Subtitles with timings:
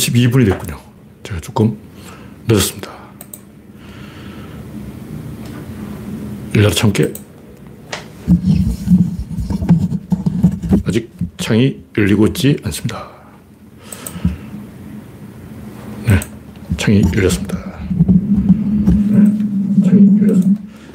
[0.00, 0.78] 32분이 됐군요.
[1.24, 1.76] 제가 조금
[2.46, 2.92] 늦었습니다.
[6.54, 7.12] 일나라 참깨.
[10.84, 13.10] 아직 창이 열리고 있지 않습니다.
[16.06, 16.20] 네,
[16.76, 17.58] 창이 열렸습니다.
[19.08, 19.18] 네.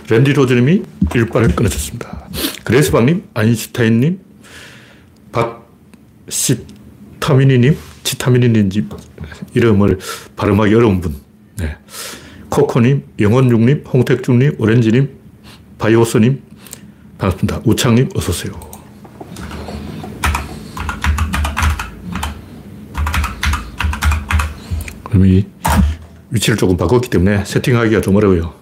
[0.09, 0.84] 랜디 로즈님이
[1.14, 2.30] 일발을 끊어줬습니다.
[2.64, 4.21] 그레스방님, 아인슈타인님,
[6.30, 7.77] 박시타미니님,
[8.16, 8.88] 치타민인지
[9.54, 10.00] 이름을
[10.36, 11.16] 발음하기 어려운 분.
[11.58, 11.77] 네.
[12.49, 15.09] 코코님, 영원중님, 홍택중님, 오렌지님,
[15.77, 16.41] 바이오스님,
[17.17, 17.62] 반갑습니다.
[17.66, 18.54] 우창님, 어서오세요.
[25.04, 25.45] 그럼 이
[26.29, 28.54] 위치를 조금 바꿨기 때문에 세팅하기가 좀 어려워요.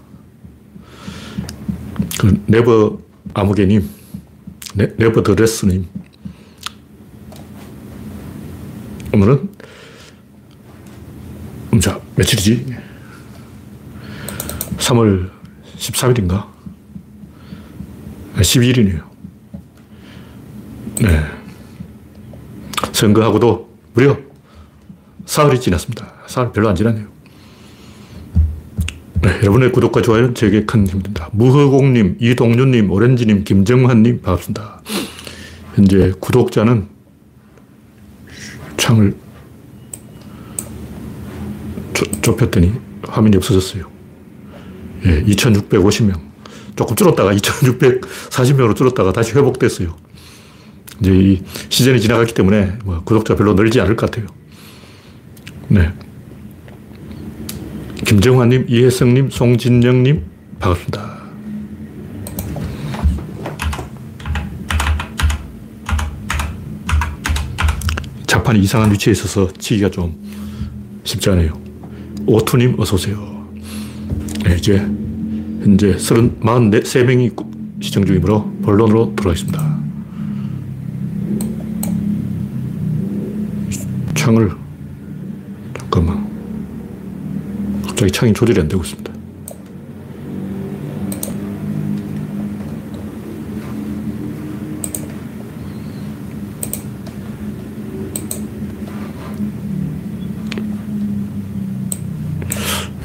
[2.20, 3.00] 그 네버
[3.34, 3.88] 아무개님,
[4.76, 5.88] 네, 네버 드레스님,
[9.13, 9.49] 오늘은
[11.73, 12.66] 음 자 며칠이지?
[14.78, 15.30] 3월
[15.78, 16.47] 13일인가?
[18.36, 19.03] 12일이네요.
[21.02, 21.23] 네.
[22.92, 24.17] 선거하고도 무려
[25.25, 26.14] 사흘이 지났습니다.
[26.27, 27.08] 사흘 별로 안 지났네요.
[29.22, 31.30] 네, 여러분의 구독과 좋아요는 제게 큰 힘이 됩니다.
[31.33, 34.81] 무허공님, 이동윤님, 오렌지님, 김정환님, 반갑습니다.
[35.75, 36.88] 현재 구독자는
[38.84, 39.16] 창을
[42.22, 43.89] 좁혔더니 화면이 없어졌어요.
[45.06, 46.20] 예, 2650명.
[46.76, 49.95] 조금 줄었다가 2640명으로 줄었다가 다시 회복됐어요.
[51.00, 54.28] 이제 이 시즌이 지나갔기 때문에 뭐 구독자 별로 늘지 않을 것 같아요.
[55.70, 55.94] 네.
[58.06, 60.26] 김정환님, 이혜성님, 송진영님,
[60.59, 61.12] 반갑습니다.
[68.44, 70.22] 자판이 이상한 위치에 있어서 치기가 좀
[71.05, 71.58] 쉽지 않아요.
[72.25, 73.47] 오투님, 어서오세요.
[74.44, 79.80] 네, 이제 현재 43명이 시청 중이므로 본론으로 들어가겠습니다.
[84.14, 84.52] 창을,
[85.77, 86.30] 잠깐만.
[87.87, 89.13] 갑자기 창이 조절이 안 되고 있습니다.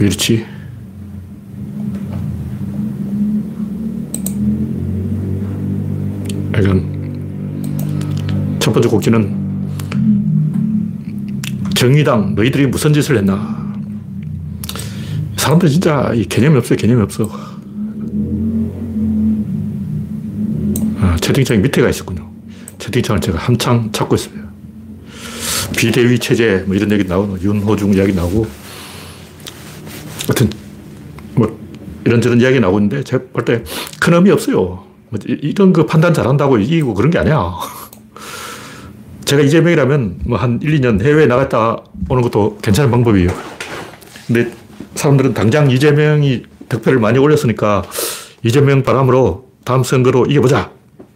[0.00, 0.46] 왜 이렇지?
[6.60, 9.48] 이건 첫 번째 곡지는
[11.74, 13.58] 정의당 너희들이 무슨 짓을 했나?
[15.36, 16.76] 사람들 진짜 개념이 없어요.
[16.76, 17.30] 개념이 없어.
[21.00, 22.28] 아, 채팅창이 밑에 가 있었군요.
[22.78, 24.48] 채팅창을 제가 한창 찾고 있어요.
[25.76, 28.46] 비대위 체제 뭐 이런 얘기 나오고 윤호중 이야기 나오고
[30.28, 30.50] 하여튼,
[31.34, 31.58] 뭐,
[32.04, 33.62] 이런저런 이야기 나오고 있는데, 제가 볼 때
[34.00, 34.84] 큰 의미 없어요.
[35.10, 37.52] 뭐 이런 거 판단 잘한다고 이기고 그런 게 아니야.
[39.24, 41.76] 제가 이재명이라면 뭐 한 1, 2년 해외에 나갔다
[42.08, 43.28] 오는 것도 괜찮은 방법이에요.
[44.26, 44.50] 근데
[44.94, 47.82] 사람들은 당장 이재명이 득표를 많이 올렸으니까
[48.42, 50.70] 이재명 바람으로 다음 선거로 이겨보자.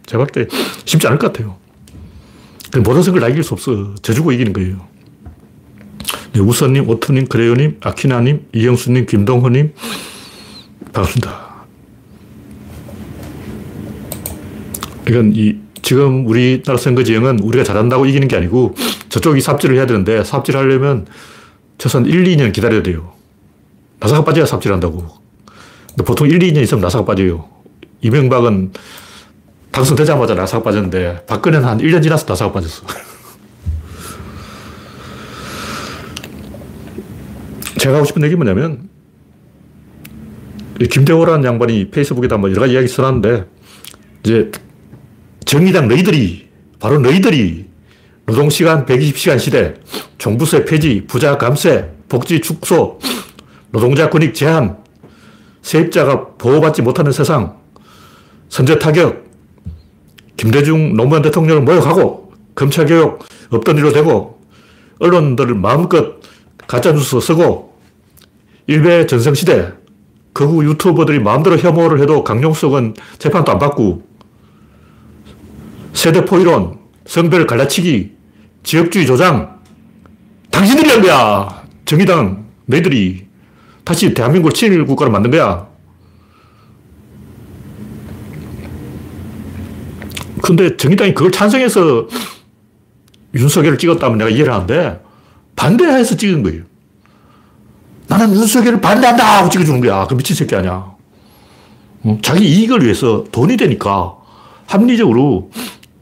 [0.05, 0.47] 제가 볼 때
[0.85, 1.55] 쉽지 않을 것 같아요.
[2.83, 3.93] 모든 선거를 다 이길 수 없어.
[4.01, 4.87] 져주고 이기는 거예요.
[6.33, 9.73] 네, 우선님, 오트님, 그레요님, 아키나님, 이영수님, 김동호님,
[10.91, 11.53] 반갑습니다.
[15.07, 18.73] 이건 이, 지금 우리나라 선거 지형은 우리가 잘한다고 이기는 게 아니고
[19.09, 21.05] 저쪽이 삽질을 해야 되는데 삽질 하려면
[21.77, 23.13] 최소한 1, 2년 기다려야 돼요.
[23.99, 25.05] 나사가 빠져야 삽질 한다고.
[25.89, 27.47] 근데 보통 1, 2년 있으면 나사가 빠져요.
[28.01, 28.73] 이명박은
[29.71, 32.87] 당선되자마자 나사가 빠졌는데 박근혜는 한 1년 지나서 나사가 빠졌어.
[37.83, 38.87] 제가 하고 싶은 얘기 뭐냐면,
[40.89, 43.45] 김대호라는 양반이 페이스북에다 뭐 여러 가지 이야기 써놨는데,
[44.23, 44.51] 이제
[45.43, 46.47] 정의당 너희들이,
[46.79, 47.65] 바로 너희들이
[48.25, 49.73] 노동시간 120시간 시대,
[50.17, 52.99] 종부세 폐지, 부자 감세, 복지 축소,
[53.71, 54.77] 노동자 권익 제한,
[55.61, 57.57] 세입자가 보호받지 못하는 세상,
[58.47, 59.25] 선제 타격,
[60.37, 64.39] 김대중 노무현 대통령을 모욕하고, 검찰 개혁 없던 일로 되고,
[64.99, 66.15] 언론들을 마음껏
[66.65, 67.72] 가짜뉴스 쓰고,
[68.67, 69.73] 일베 전성시대,
[70.33, 74.07] 거구 유튜버들이 마음대로 혐오를 해도 강용석은 재판도 안 받고,
[75.93, 78.13] 세대포이론, 성별 갈라치기,
[78.63, 79.59] 지역주의 조장,
[80.49, 81.63] 당신들이 한 거야.
[81.85, 83.27] 정의당, 너희들이
[83.83, 85.67] 다시 대한민국을 친일 국가로 만든 거야.
[90.41, 92.07] 근데 정의당이 그걸 찬성해서
[93.35, 95.01] 윤석열을 찍었다면 내가 이해를 하는데,
[95.55, 96.63] 반대해서 찍은 거예요.
[98.17, 99.39] 나는 윤석열을 반대한다!
[99.39, 100.05] 하고 찍어주는 거야.
[100.07, 100.91] 그 미친 새끼 아니야.
[102.03, 102.17] 어?
[102.21, 104.15] 자기 이익을 위해서 돈이 되니까
[104.67, 105.49] 합리적으로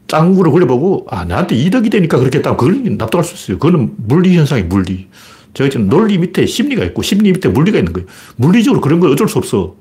[0.08, 3.58] 짱구를 굴려보고, 아, 나한테 이득이 되니까 그렇게 했다면 그걸 납득할 수 있어요.
[3.58, 5.08] 그거는 물리 현상이 물리.
[5.54, 8.06] 제가 지금 논리 밑에 심리가 있고, 심리 밑에 물리가 있는 거예요.
[8.36, 9.74] 물리적으로 그런 건 어쩔 수 없어.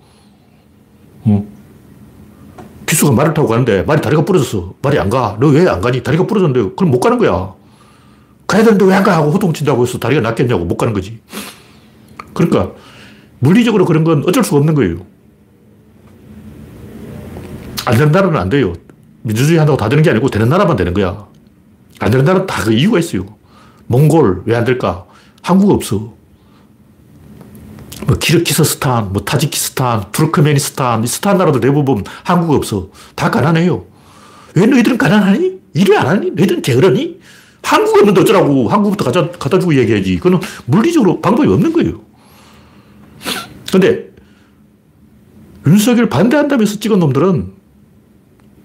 [1.24, 1.46] 어?
[2.86, 4.74] 기수가 말을 타고 가는데 말이 다리가 부러졌어.
[4.82, 5.38] 말이 안 가.
[5.40, 6.02] 너 왜 안 가니?
[6.04, 7.54] 다리가 부러졌는데 그럼 못 가는 거야.
[8.48, 9.16] 가야 되는데 왜 안 가?
[9.18, 11.20] 하고 호통친다고 해서 다리가 낫겠냐고 못 가는 거지.
[12.34, 12.72] 그러니까
[13.40, 15.06] 물리적으로 그런 건 어쩔 수가 없는 거예요.
[17.86, 18.74] 안 되는 나라는 안 돼요.
[19.24, 21.26] 민주주의 한다고 다 되는 게 아니고 되는 나라만 되는 거야.
[22.00, 23.26] 안 되는 나라는 다 그 이유가 있어요.
[23.88, 25.06] 몽골 왜 안 될까?
[25.42, 26.14] 한국 없어.
[28.08, 32.90] 뭐 키르키스스탄, 뭐 타지키스탄, 투르크메니스탄, 스탄 나라들 대부분 한국 없어.
[33.16, 33.86] 다 가난해요.
[34.56, 35.60] 왜 너희들은 가난하니?
[35.74, 36.32] 일을 안 하니?
[36.32, 37.20] 너희들은 게으르니?
[37.64, 40.18] 한국 없는데 어쩌라고 한국부터 갖다, 갖다 주고 얘기해야지.
[40.18, 42.02] 그거는 물리적으로 방법이 없는 거예요.
[43.72, 44.12] 근데
[45.66, 47.52] 윤석열 반대한다면서 찍은 놈들은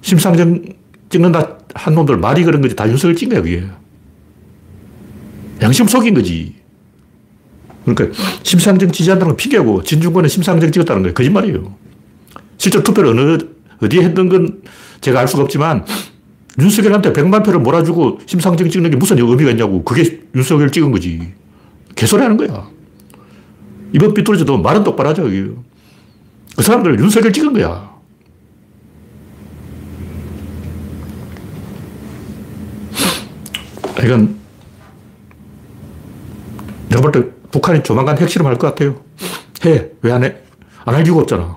[0.03, 0.63] 심상정
[1.09, 3.67] 찍는다 한 놈들 말이 그런 거지 다 윤석열 찍은 거야 그게.
[5.63, 6.55] 양심 속인 거지.
[7.85, 11.15] 그러니까 심상정 지지한다는 건 핑계고 진중권은 심상정 찍었다는 거예요.
[11.15, 11.77] 거짓말이에요.
[12.59, 13.39] 실제 투표를 어느,
[13.83, 14.63] 어디에 했던 건
[15.01, 15.85] 제가 알 수가 없지만
[16.59, 19.85] 윤석열한테 100만 표를 몰아주고 심상정 찍는 게 무슨 의미가 있냐고.
[19.85, 21.33] 그게 윤석열 찍은 거지.
[21.95, 22.69] 개소리 하는 거야.
[23.97, 25.23] 이번 삐뚤어져도 말은 똑바로 하죠.
[25.25, 27.97] 그 사람들 윤석열 찍은 거야.
[34.05, 34.37] 이건
[36.91, 39.01] 내가 볼 때 북한이 조만간 핵실험 할 것 같아요.
[39.65, 39.89] 해.
[40.03, 40.37] 왜 안 해?
[40.85, 41.57] 안 할 이유가 없잖아.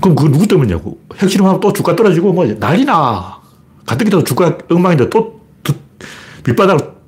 [0.00, 1.00] 그럼 그거 누구 때문이냐고.
[1.16, 3.40] 핵실험하면 또 주가 떨어지고 뭐 난리 나.
[3.84, 5.40] 가뜩이나 주가 엉망인데 또
[6.46, 7.04] 밑바닥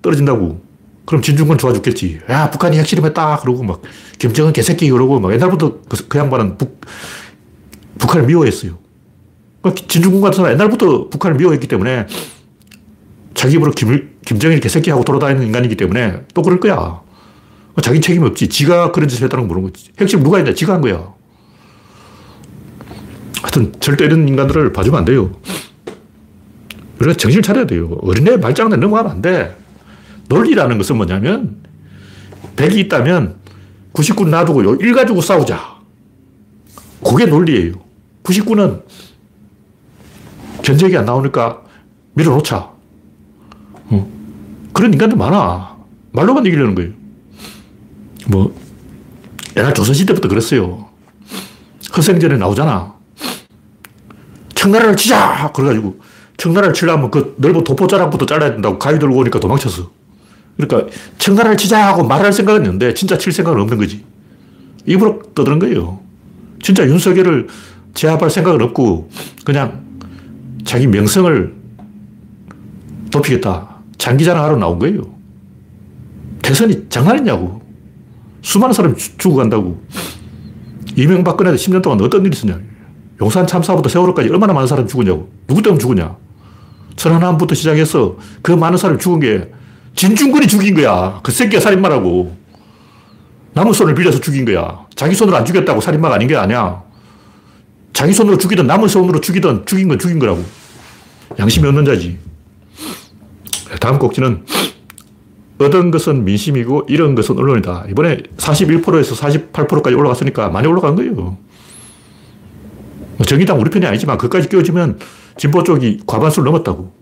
[0.00, 0.67] 떨어진다고.
[1.08, 2.20] 그럼 진중권 좋아 죽겠지.
[2.28, 3.38] 야, 북한이 핵실험했다.
[3.38, 3.80] 그러고 막,
[4.18, 6.82] 김정은 개새끼 그러고 막 옛날부터 그, 그 양반은 북,
[7.96, 8.76] 북한을 미워했어요.
[9.62, 12.08] 그러니까 진중권 같은 사람 옛날부터 북한을 미워했기 때문에
[13.32, 17.00] 자기 입으로 김, 김정일 개새끼 하고 돌아다니는 인간이기 때문에 또 그럴 거야.
[17.82, 18.50] 자기 책임 없지.
[18.50, 19.88] 지가 그런 짓을 했다는 걸 모르는 거지.
[19.98, 20.52] 핵심 누가 했냐?
[20.52, 21.14] 지가 한 거야.
[23.40, 25.30] 하여튼 절대 이런 인간들을 봐주면 안 돼요.
[27.00, 27.96] 우리가 정신을 차려야 돼요.
[28.02, 29.56] 어린애 말장난에 넘어가면 안 돼.
[30.28, 31.62] 논리라는 것은 뭐냐면
[32.56, 33.36] 100이 있다면
[33.92, 35.78] 99는 놔두고 1 가지고 싸우자.
[37.04, 37.74] 그게 논리예요.
[38.22, 38.82] 99는
[40.62, 41.62] 견적이 안 나오니까
[42.14, 42.70] 밀어놓자.
[43.90, 44.10] 어.
[44.72, 45.76] 그런 인간들 많아.
[46.12, 46.92] 말로만 이기려는 거예요.
[48.26, 48.54] 뭐,
[49.56, 50.88] 옛날 조선시대부터 그랬어요.
[51.96, 52.94] 허생전에 나오잖아.
[54.54, 55.50] 청나라를 치자!
[55.54, 55.98] 그래가지고,
[56.36, 59.97] 청나라를 치려면 그 넓은 도포자락부터 잘라야 된다고 가위 들고 오니까 도망쳤어.
[60.58, 64.04] 그러니까 청나라를 치자 하고 말할 생각은 있는데 진짜 칠 생각은 없는 거지.
[64.84, 66.00] 입으로 떠드는 거예요.
[66.60, 67.46] 진짜 윤석열을
[67.94, 69.08] 제압할 생각은 없고
[69.44, 69.84] 그냥
[70.64, 71.54] 자기 명성을
[73.12, 73.76] 높이겠다.
[73.96, 75.02] 장기자랑 하러 나온 거예요.
[76.42, 77.62] 대선이 장난이냐고.
[78.42, 79.80] 수많은 사람이 죽어간다고.
[80.96, 82.58] 이명박근혜도 10년 동안 어떤 일이 있었냐.
[83.20, 85.30] 용산 참사부터 세월호까지 얼마나 많은 사람이 죽었냐고.
[85.46, 86.16] 누구 때문에 죽었냐.
[86.96, 89.50] 천안함부터 시작해서 그 많은 사람이 죽은 게
[89.94, 91.20] 진중권이 죽인 거야.
[91.22, 92.36] 그 새끼가 살인마라고.
[93.54, 94.86] 남의 손을 빌려서 죽인 거야.
[94.94, 96.82] 자기 손으로 안 죽였다고 살인마가 아닌 게 아니야.
[97.92, 100.44] 자기 손으로 죽이든 남의 손으로 죽이든 죽인 건 죽인 거라고.
[101.38, 102.18] 양심이 없는 자지.
[103.80, 104.44] 다음 꼭지는
[105.58, 107.86] 얻은 것은 민심이고 잃은 것은 언론이다.
[107.90, 111.12] 이번에 41%에서 48%까지 올라갔으니까 많이 올라간 거예요.
[111.12, 111.38] 뭐
[113.26, 115.00] 정의당 우리 편이 아니지만 그까지 끼워지면
[115.36, 116.97] 진보 쪽이 과반수를 넘었다고.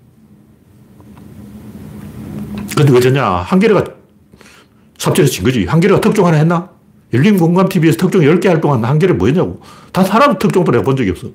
[2.77, 3.25] 근데 왜 졌냐?
[3.25, 3.85] 한겨레가
[4.99, 5.65] 삽질해서 진 거지.
[5.65, 6.69] 한겨레가 특종 하나 했나?
[7.13, 9.61] 열린공감TV에서 특종 10개 할 동안 한겨레 뭐 했냐고.
[9.93, 11.29] 단 하나도 특종도 내가 본 적이 없어.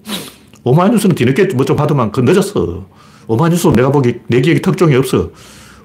[0.63, 2.85] 오마이뉴스는 뒤늦게 뭐 좀 하더만 그건 늦었어.
[3.27, 5.31] 오마이뉴스 내가 보기 내 기억에 특종이 없어.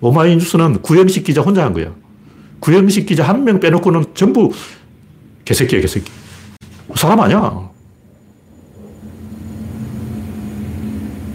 [0.00, 1.94] 오마이뉴스는 구영식 기자 혼자 한 거야.
[2.60, 4.52] 구영식 기자 한 명 빼놓고는 전부
[5.46, 6.10] 개새끼야, 개새끼.
[6.94, 7.70] 사람 아니야.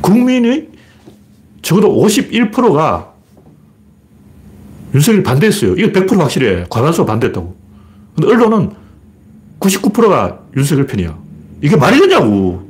[0.01, 0.67] 국민이
[1.61, 3.10] 적어도 51%가
[4.93, 5.75] 윤석열 반대했어요.
[5.75, 6.65] 이거 100% 확실해.
[6.69, 7.55] 과반수가 반대했다고.
[8.15, 8.71] 근데 언론은
[9.59, 11.17] 99%가 윤석열 편이야.
[11.61, 12.67] 이게 말이 되냐고.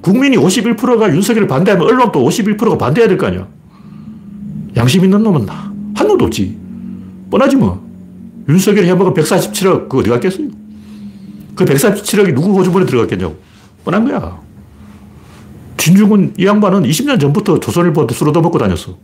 [0.00, 3.46] 국민이 51%가 윤석열을 반대하면 언론도 51%가 반대해야 될 거 아니야.
[4.76, 6.56] 양심 있는 놈은 한 놈도 없지.
[7.30, 7.86] 뻔하지 뭐.
[8.48, 10.48] 윤석열이 해먹은 147억, 그거 어디 갔겠어요?
[11.54, 13.36] 그 147억이 누구 호주머니 들어갔겠냐고.
[13.84, 14.40] 뻔한 거야.
[15.76, 18.96] 진중은 이 양반은 20년 전부터 조선일보한테 술 얻어먹고 다녔어.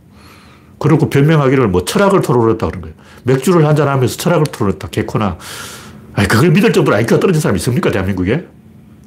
[0.79, 2.95] 그리고 변명하기를 뭐 철학을 토론했다 그런 거예요.
[3.23, 4.87] 맥주를 한잔 하면서 철학을 토론했다.
[4.87, 5.37] 개코나.
[6.13, 7.91] 아니, 그걸 믿을 정도로 IQ가 떨어진 사람이 있습니까?
[7.91, 8.45] 대한민국에?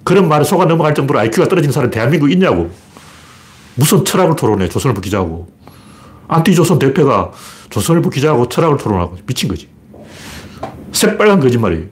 [0.05, 2.71] 그런 말에 속아 넘어갈 정도로 IQ가 떨어진 사람이 대한민국 있냐고.
[3.75, 5.49] 무슨 철학을 토론해, 조선일보 기자하고.
[6.29, 7.31] 안티조선 대표가
[7.71, 9.69] 조선일보 기자하고 철학을 토론하고 미친 거지.
[10.93, 11.87] 새빨간 거짓말이에요.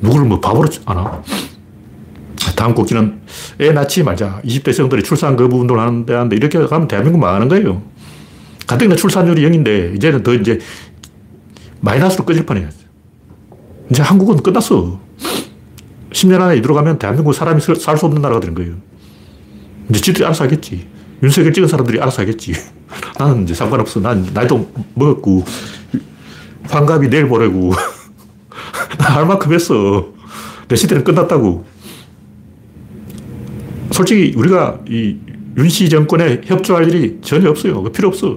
[0.00, 1.22] 누구를 뭐 바보로 아나?
[2.56, 3.20] 다음 곡기는
[3.60, 4.40] 애 낳지 말자.
[4.44, 7.82] 20대 성들이 출산 거부 운동을 하는데, 하는데 이렇게 가면 대한민국 망하는 거예요.
[8.68, 10.58] 가뜩이나 출산율이 0인데 이제는 더 이제
[11.80, 12.68] 마이너스로 꺼질 판이에요.
[13.90, 15.00] 이제 한국은 끝났어.
[16.12, 18.74] 10년 안에 이대로 가면 대한민국 사람이 살 수 없는 나라가 되는 거예요.
[19.88, 20.86] 이제 지들이 알아서 하겠지.
[21.22, 22.52] 윤석열 찍은 사람들이 알아서 하겠지.
[23.18, 24.00] 나는 이제 상관없어.
[24.00, 25.44] 난 나이도 먹었고,
[26.64, 27.72] 환갑이 내일 모레고.
[28.98, 30.12] 나할 만큼 했어.
[30.68, 31.64] 내 시대는 끝났다고.
[33.92, 35.16] 솔직히 우리가 이
[35.56, 37.82] 윤씨 정권에 협조할 일이 전혀 없어요.
[37.84, 38.36] 필요 없어.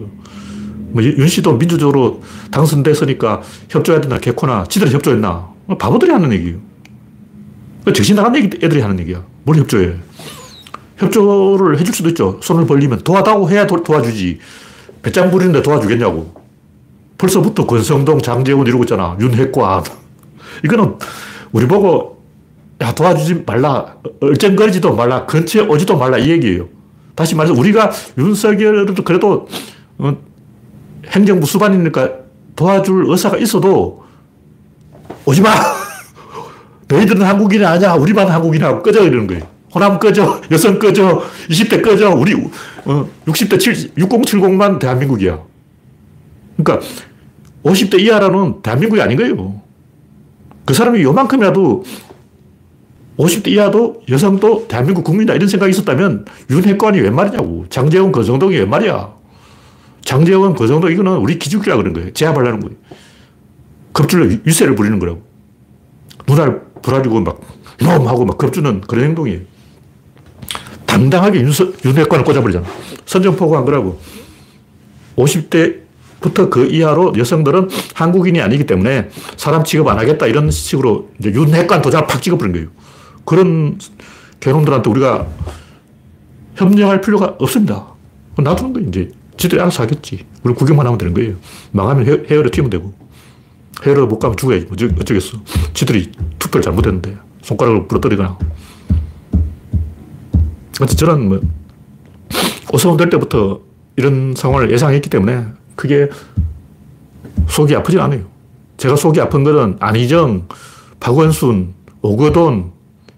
[0.91, 2.21] 뭐 윤 씨도 민주적으로
[2.51, 5.49] 당선됐으니까 협조해야 되나, 개코나, 지들이 협조했나.
[5.79, 6.57] 바보들이 하는 얘기예요.
[7.93, 9.23] 정신 나간 얘기, 애들이 하는 얘기야.
[9.43, 9.95] 뭘 협조해.
[10.97, 12.39] 협조를 해줄 수도 있죠.
[12.41, 14.39] 손을 벌리면 도와다고 해야 도, 와주지
[15.01, 16.33] 배짱 부리는데 도와주겠냐고.
[17.17, 19.17] 벌써부터 권성동, 장재훈 이러고 있잖아.
[19.19, 19.83] 윤핵관.
[20.65, 20.95] 이거는
[21.51, 22.23] 우리 보고
[22.81, 23.95] 야 도와주지 말라.
[24.19, 25.25] 얼쩡거리지도 말라.
[25.25, 26.17] 근처에 오지도 말라.
[26.17, 26.67] 이 얘기예요.
[27.15, 29.47] 다시 말해서 우리가 윤석열을 그래도
[29.97, 30.17] 어,
[31.11, 32.09] 행정부 수반이니까
[32.55, 34.03] 도와줄 의사가 있어도
[35.25, 35.51] 오지 마!
[36.87, 37.93] 너희들은 한국인이 아니야.
[37.93, 39.47] 우리만 한국인하고 꺼져 이러는 거예요.
[39.73, 40.41] 호남 꺼져.
[40.51, 41.23] 여성 꺼져.
[41.49, 42.09] 20대 꺼져.
[42.13, 42.33] 우리
[42.85, 45.39] 어, 60대 70, 6070만 대한민국이야.
[46.57, 46.85] 그러니까
[47.63, 49.61] 50대 이하라는 대한민국이 아닌 거예요.
[50.65, 51.83] 그 사람이 요만큼이라도
[53.17, 57.65] 50대 이하도 여성도 대한민국 국민이다 이런 생각이 있었다면 윤핵관이 웬 말이냐고.
[57.69, 59.20] 장재원, 거정동이 웬 말이야.
[60.03, 62.13] 장재원, 거정동 이거는 우리 기죽이라 그런 거예요.
[62.13, 62.75] 제압하려는 거예요.
[63.93, 65.21] 급줄로 유세를 부리는 거라고.
[66.27, 69.41] 눈알 불아주고 막 놈 하고 막 겁주는 그런 행동이에요.
[70.85, 72.65] 당당하게 윤서, 윤핵관을 꽂아버리잖아.
[73.05, 73.99] 선전포고 한 거라고.
[75.15, 82.07] 50대부터 그 이하로 여성들은 한국인이 아니기 때문에 사람 취급 안 하겠다 이런 식으로 윤핵관 도장을
[82.07, 82.67] 팍 찍어버린 거예요.
[83.25, 83.77] 그런
[84.39, 85.27] 개놈들한테 우리가
[86.55, 87.87] 협력할 필요가 없습니다.
[88.37, 89.11] 놔두는 거예요, 이제.
[89.41, 90.23] 지들이 알아서 하겠지.
[90.43, 91.33] 우리 구경만 하면 되는 거예요.
[91.71, 92.93] 망하면 헤, 헤어를 튀면 되고.
[93.83, 94.65] 헤어를 못 가면 죽어야지.
[94.67, 95.39] 뭐 어쩌겠어.
[95.73, 97.17] 지들이 투표를 잘못했는데.
[97.41, 98.37] 손가락을 부러뜨리거나.
[100.95, 101.41] 저는 뭐,
[102.71, 103.61] 오성훈 될 때부터
[103.95, 106.07] 이런 상황을 예상했기 때문에 그게
[107.49, 108.25] 속이 아프지 않아요.
[108.77, 110.49] 제가 속이 아픈 거는 안희정,
[110.99, 112.73] 박원순, 오거돈,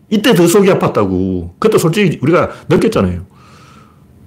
[0.10, 1.51] 이때 더 속이 아팠다고.
[1.60, 3.25] 그때 솔직히 우리가 느꼈잖아요.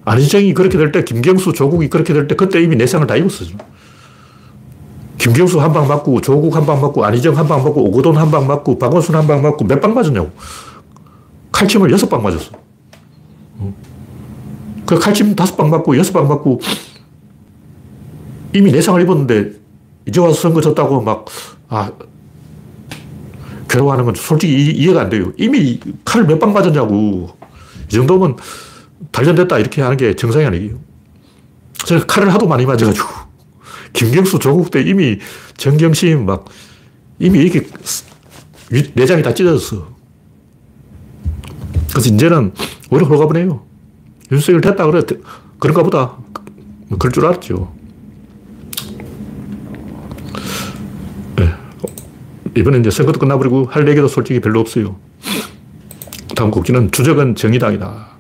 [0.06, 3.48] 안희정이 그렇게 될 때, 김경수, 조국이 그렇게 될 때, 그때 이미 내상을 다 입었어요.
[5.18, 8.46] 김경수 한 방 맞고, 조국 한 방 맞고, 안희정 한 방 맞고, 오거돈 한 방
[8.46, 10.30] 맞고, 박원순 한 방 맞고, 몇 방 맞았냐고.
[11.50, 12.52] 칼침을 여섯 방 맞았어.
[14.86, 16.60] 그 칼침 다섯 방 맞고, 여섯 방 맞고,
[18.54, 19.52] 이미 내상을 입었는데,
[20.06, 21.24] 이제 와서 선거 졌다고 막,
[21.68, 21.90] 아,
[23.68, 25.32] 괴로워하는 건 솔직히 이해가 안 돼요.
[25.36, 27.30] 이미 칼을 몇방 맞았냐고.
[27.90, 28.36] 이 정도면
[29.12, 30.78] 단련됐다 이렇게 하는 게 정상이 아니에요.
[31.84, 33.06] 제가 칼을 하도 많이 맞아가지고
[33.92, 35.18] 김경수 조국 때 이미
[35.56, 36.46] 정경심 막
[37.18, 37.66] 이미 이렇게
[38.94, 39.88] 내장이 다 찢어졌어.
[41.90, 42.52] 그래서 이제는
[42.90, 43.64] 오히려 홀가분해요.
[44.32, 45.02] 윤석열 됐다 그래.
[45.58, 46.16] 그런가 보다.
[46.98, 47.74] 그럴 줄 알았죠.
[52.56, 54.96] 이번에 이제 선거도 끝나버리고 할 얘기도 솔직히 별로 없어요.
[56.34, 58.15] 다음 곡지는 주적은 정의당이다.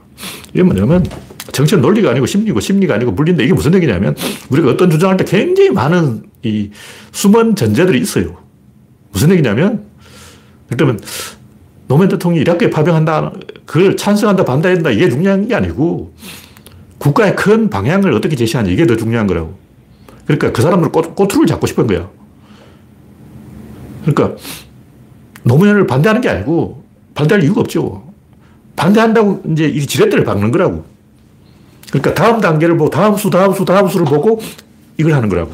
[0.56, 1.04] 이게 뭐냐면
[1.52, 4.16] 정치는 논리가 아니고 심리고 심리가 아니고 물리인데 이게 무슨 얘기냐면
[4.48, 6.70] 우리가 어떤 주장할 때 굉장히 많은 이
[7.12, 8.38] 숨은 전제들이 있어요.
[9.12, 9.84] 무슨 얘기냐면
[10.70, 10.98] 그러면
[11.88, 13.32] 노무현 대통령이 이렇게 파병한다,
[13.66, 16.14] 그걸 찬성한다, 반대한다 이게 중요한 게 아니고
[16.96, 19.58] 국가의 큰 방향을 어떻게 제시하는 이게 더 중요한 거라고.
[20.24, 22.08] 그러니까 그 사람들 꼬, 꼬투를 잡고 싶은 거야.
[24.06, 24.40] 그러니까
[25.42, 26.82] 노무현을 반대하는 게 아니고
[27.14, 28.15] 반대할 이유가 없죠.
[28.76, 30.84] 반대한다고 이제 이 지렛대를 박는 거라고.
[31.90, 34.40] 그러니까 다음 단계를 보고 다음 수, 다음 수, 다음 수를 보고
[34.98, 35.52] 이걸 하는 거라고.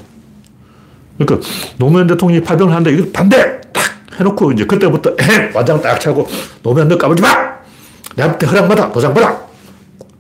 [1.19, 1.49] 그러니까
[1.79, 3.61] 노무현 대통령이 파병을 하는데 이걸 반대!
[3.73, 3.83] 딱
[4.19, 6.27] 해놓고 이제 그때부터 에 완장 딱 차고
[6.63, 7.29] 노무현 너 까불지 마!
[8.17, 8.93] 내한테 허락받아!
[8.93, 9.41] 도장 받아!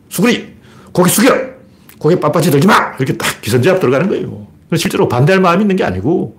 [0.09, 0.55] 수그리!
[0.93, 1.35] 고개 숙여!
[1.99, 2.95] 고개 빳빳이 들지 마!
[2.99, 4.47] 이렇게 딱 기선제압 들어가는 거예요.
[4.77, 6.37] 실제로 반대할 마음이 있는 게 아니고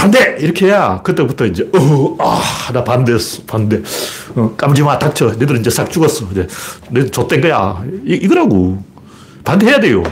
[0.00, 0.36] 반대!
[0.40, 2.40] 이렇게 해야 그때부터 이제, 어, 아,
[2.72, 3.42] 나 반대했어.
[3.46, 3.82] 반대.
[4.34, 5.26] 어, 까불지 마, 닥쳐.
[5.26, 6.26] 너희들 이제 싹 죽었어.
[6.30, 6.46] 이제,
[6.88, 7.84] 너희들 좆된 거야.
[8.06, 8.82] 이, 이거라고.
[9.44, 10.02] 반대해야 돼요.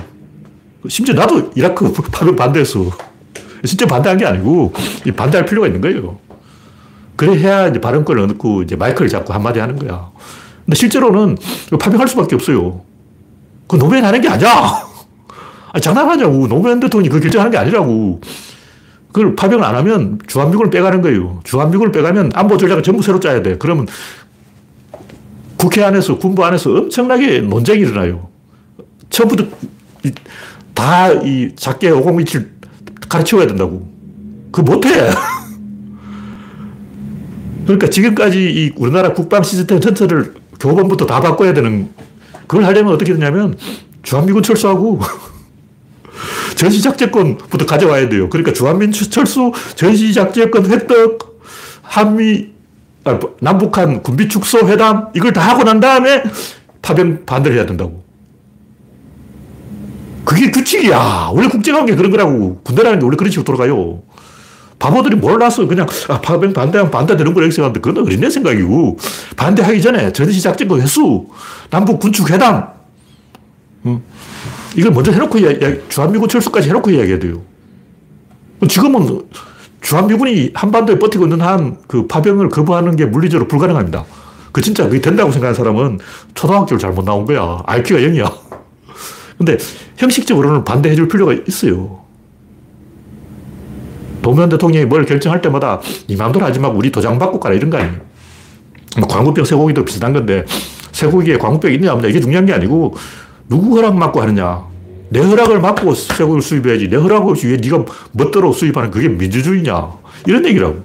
[0.88, 2.90] 심지어 나도 이라크 파병 반대했어.
[3.64, 4.72] 진짜 반대한 게 아니고
[5.16, 6.18] 반대할 필요가 있는 거예요.
[7.16, 10.10] 그래 해야 이제 발언권을 얻고 이제 마이크를 잡고 한마디 하는 거야.
[10.64, 11.36] 근데 실제로는
[11.80, 12.82] 파병할 수밖에 없어요.
[13.66, 14.82] 그 노무현 하는 게 아니야.
[15.72, 16.46] 아니, 장난하냐고.
[16.46, 18.20] 노무현 대통령이 그 결정하는 게 아니라고.
[19.18, 21.40] 그걸 파병을 안 하면 주한미군을 빼가는 거예요.
[21.42, 23.56] 주한미군을 빼가면 안보 전략을 전부 새로 짜야 돼.
[23.58, 23.88] 그러면
[25.56, 28.28] 국회 안에서, 군부 안에서 엄청나게 논쟁이 일어나요.
[29.10, 29.44] 처음부터
[30.72, 32.46] 다 이 작게 501을
[33.08, 33.88] 가르쳐야 된다고.
[34.52, 34.88] 그 못해.
[37.66, 41.88] 그러니까 지금까지 이 우리나라 국방 시스템 전체를 교본부터 다 바꿔야 되는
[42.46, 43.58] 그걸 하려면 어떻게 되냐면
[44.04, 45.00] 주한미군 철수하고
[46.58, 48.28] 전시작전권부터 가져와야 돼요.
[48.28, 51.40] 그러니까 주한민 철수, 전시작전권 획득,
[51.82, 52.48] 한미,
[53.04, 56.22] 아, 남북한 군비 축소 회담, 이걸 다 하고 난 다음에
[56.82, 58.02] 파병 반대를 해야 된다고.
[60.24, 61.30] 그게 규칙이야.
[61.32, 62.60] 원래 국제관계 그런 거라고.
[62.62, 64.02] 군대라는 게 원래 그런 식으로 돌아가요.
[64.78, 68.98] 바보들이 몰라서 그냥 아, 파병 반대하면 반대되는 거라 생각하는데 그건 어린애 생각이고
[69.36, 71.26] 반대하기 전에 전시작전권 횟수,
[71.70, 72.68] 남북 군축 회담,
[73.86, 74.02] 응.
[74.76, 77.42] 이걸 먼저 해놓고 이야기, 주한미군 철수까지 해놓고 이야기해야 돼요.
[78.68, 79.22] 지금은
[79.80, 84.04] 주한미군이 한반도에 버티고 있는 한 그 파병을 거부하는 게 물리적으로 불가능합니다.
[84.52, 85.98] 그 진짜 그게 된다고 생각하는 사람은
[86.34, 87.62] 초등학교를 잘못 나온 거야.
[87.66, 88.32] IQ가 0이야.
[89.38, 89.56] 근데
[89.96, 92.00] 형식적으로는 반대해 줄 필요가 있어요.
[94.20, 97.78] 노무현 대통령이 뭘 결정할 때마다 이 마음대로 하지 말고 우리 도장 받고 가라 이런 거
[97.78, 98.00] 아니에요.
[98.98, 100.44] 뭐 광우병 쇠고기도 비슷한 건데
[100.92, 102.96] 쇠고기에 광우병이 있냐 없냐 이게 중요한 게 아니고
[103.48, 104.66] 누구 허락 받고 하느냐.
[105.10, 106.88] 내 허락을 받고 쇠고기를 수입해야지.
[106.88, 109.90] 내 허락 없이 왜 네가 멋대로 수입하는 그게 민주주의냐.
[110.26, 110.82] 이런 얘기라고.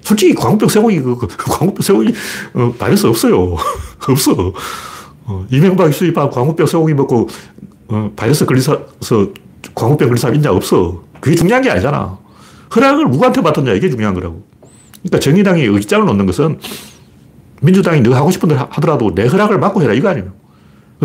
[0.00, 2.12] 솔직히 광우병 쇠고기, 그, 그, 광우병 쇠고기,
[2.54, 3.56] 어, 바이러스 없어요.
[4.08, 4.52] 없어.
[5.24, 7.28] 어, 이명박이 수입한 광우병 쇠고기 먹고,
[7.88, 8.80] 어, 바이러스 걸려서
[9.74, 10.50] 광우병 걸린 사람 있냐?
[10.50, 11.02] 없어.
[11.20, 12.18] 그게 중요한 게 아니잖아.
[12.74, 13.72] 허락을 누구한테 받았냐?
[13.74, 14.42] 이게 중요한 거라고.
[15.02, 16.58] 그러니까 정의당이 의장을 놓는 것은
[17.60, 19.94] 민주당이 너 하고 싶은 대로 하더라도 내 허락을 받고 해라.
[19.94, 20.41] 이거 아니에요.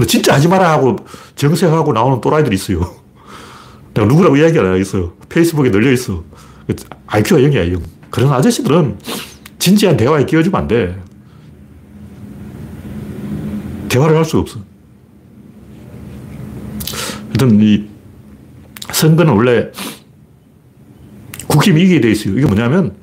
[0.05, 0.95] 진짜 하지 마라 하고
[1.35, 2.81] 정색하고 나오는 또라이들이 있어요.
[3.93, 5.13] 내가 누구라고 이야기 안 하겠어요.
[5.29, 6.23] 페이스북에 널려 있어.
[7.07, 7.81] IQ가 0이야, 0.
[8.09, 8.99] 그런 아저씨들은
[9.57, 11.01] 진지한 대화에 끼워주면 안 돼.
[13.89, 14.59] 대화를 할 수가 없어.
[17.27, 17.85] 하여튼 이
[18.91, 19.71] 선거는 원래
[21.47, 22.37] 국힘이 이기게 돼 있어요.
[22.37, 22.95] 이게 뭐냐면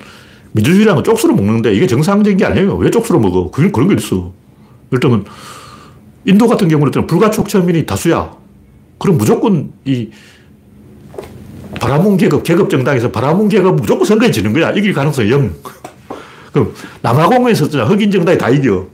[0.53, 2.77] 민주주의라는 건 쪽수로 먹는데 이게 정상적인 게 아니에요.
[2.77, 3.51] 왜 쪽수로 먹어?
[3.51, 4.33] 그런, 게 있어.
[4.93, 5.25] 일단은
[6.25, 8.31] 인도 같은 경우는 불가촉 천민이 다수야.
[8.99, 10.11] 그럼 무조건 이
[11.81, 14.71] 바라문 계급, 계급 정당에서 바라문 계급 무조건 선거에 지는 거야.
[14.71, 15.55] 이길 가능성이 0.
[16.53, 18.87] 그럼 남아공에서 흑인 정당이 다 이겨.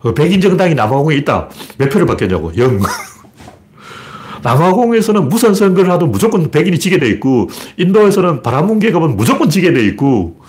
[0.00, 1.48] 그 백인 정당이 남아공에 있다.
[1.78, 2.52] 몇 표를 받겠냐고.
[2.56, 2.80] 0.
[4.42, 9.82] 남아공에서는 무슨 선거를 하도 무조건 백인이 지게 돼 있고, 인도에서는 바라문 계급은 무조건 지게 돼
[9.86, 10.43] 있고,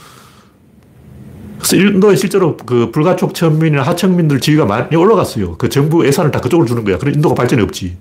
[1.66, 5.58] 그래서 인도에 실제로 그 불가촉 천민이나 하청민들 지위가 많이 올라갔어요.
[5.58, 7.00] 그 정부 예산을 다 그쪽으로 주는 거야.
[7.00, 7.98] 그래 인도가 발전이 없지.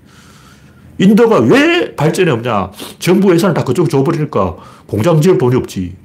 [0.99, 2.69] 인도가 왜 발전이 없냐?
[2.99, 5.95] 정부 예산을 다 그쪽으로 줘버리니까 공장 지을 돈이 없지.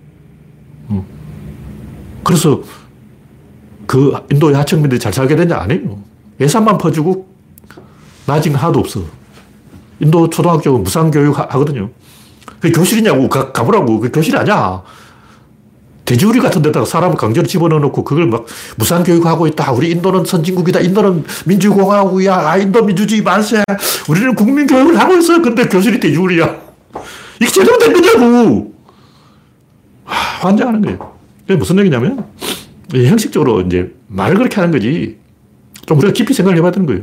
[2.24, 2.62] 그래서
[3.86, 5.58] 그 인도의 하청민들이 잘 살게 되냐?
[5.58, 5.98] 아니에요.
[6.40, 7.28] 예산만 퍼주고
[8.24, 9.02] 나중 하나도 없어.
[10.00, 11.90] 인도 초등학교는 무상교육 하거든요.
[12.58, 14.00] 그 교실이냐고, 가, 가보라고.
[14.00, 14.82] 그 교실이 아니야.
[16.10, 18.44] 돼지우리 같은 데다가 사람을 강제로 집어넣어 놓고 그걸 막
[18.78, 19.70] 무상교육하고 있다.
[19.70, 20.80] 우리 인도는 선진국이다.
[20.80, 22.34] 인도는 민주공화국이야.
[22.34, 23.62] 아, 인도 민주주의 만세.
[24.08, 25.40] 우리는 국민교육을 하고 있어.
[25.40, 26.62] 근데 교실이 돼지우리야.
[27.40, 28.74] 이게 제대로 된 거냐고.
[30.04, 31.14] 하, 환장하는 거예요.
[31.56, 32.26] 무슨 얘기냐면,
[32.92, 35.16] 형식적으로 이제 말을 그렇게 하는 거지.
[35.86, 37.02] 좀 우리가 깊이 생각을 해봐야 되는 거예요.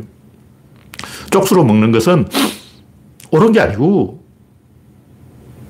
[1.31, 2.27] 쪽수로 먹는 것은
[3.31, 4.21] 옳은 게 아니고,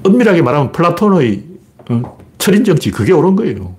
[0.03, 1.43] 엄밀하게 말하면 플라톤의
[1.89, 3.75] 어, 철인 정치, 그게 옳은 거예요.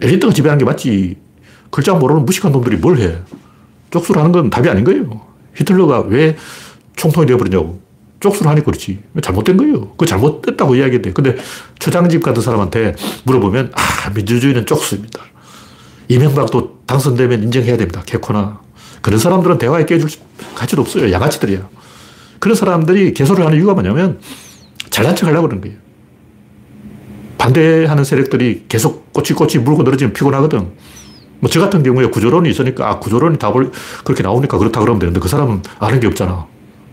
[0.00, 1.16] 엘리트가 지배하는 게 맞지.
[1.70, 3.18] 글자 모르는 무식한 놈들이 뭘 해.
[3.90, 5.20] 쪽수를 하는 건 답이 아닌 거예요.
[5.54, 6.36] 히틀러가 왜
[6.96, 7.80] 총통이 되어버리냐고.
[8.20, 9.00] 쪽수를 하니까 그렇지.
[9.20, 9.92] 잘못된 거예요.
[9.96, 11.12] 그 잘못됐다고 이야기했대.
[11.12, 11.36] 근데
[11.78, 15.20] 처장집 같은 사람한테 물어보면, 아, 민주주의는 쪽수입니다.
[16.08, 18.02] 이명박도 당선되면 인정해야 됩니다.
[18.06, 18.60] 개코나.
[19.02, 20.08] 그런 사람들은 대화에 끼워줄
[20.54, 21.12] 가치도 없어요.
[21.12, 21.68] 양아치들이야.
[22.38, 24.20] 그런 사람들이 개소를 하는 이유가 뭐냐면,
[24.90, 25.83] 잘난 척 하려고 그러는 거예요.
[27.44, 30.66] 반대하는 세력들이 계속 꼬치꼬치 물고 늘어지면 피곤하거든.
[31.40, 33.70] 뭐, 저 같은 경우에 구조론이 있으니까, 아, 구조론이 답을
[34.02, 36.46] 그렇게 나오니까 그렇다 그러면 되는데 그 사람은 아는 게 없잖아.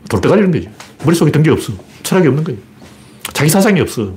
[0.09, 0.69] 돌대 가리는 거지.
[1.05, 1.71] 머릿속에 든 게 없어.
[2.03, 2.59] 철학이 없는 거예요.
[3.31, 4.13] 자기 사상이 없어.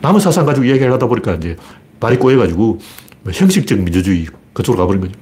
[0.00, 1.56] 남의 사상 가지고 이야기를 하다 보니까 이제
[2.00, 2.78] 말이 꼬여가지고
[3.22, 5.12] 뭐 형식적 민주주의 그쪽으로 가버린 거죠.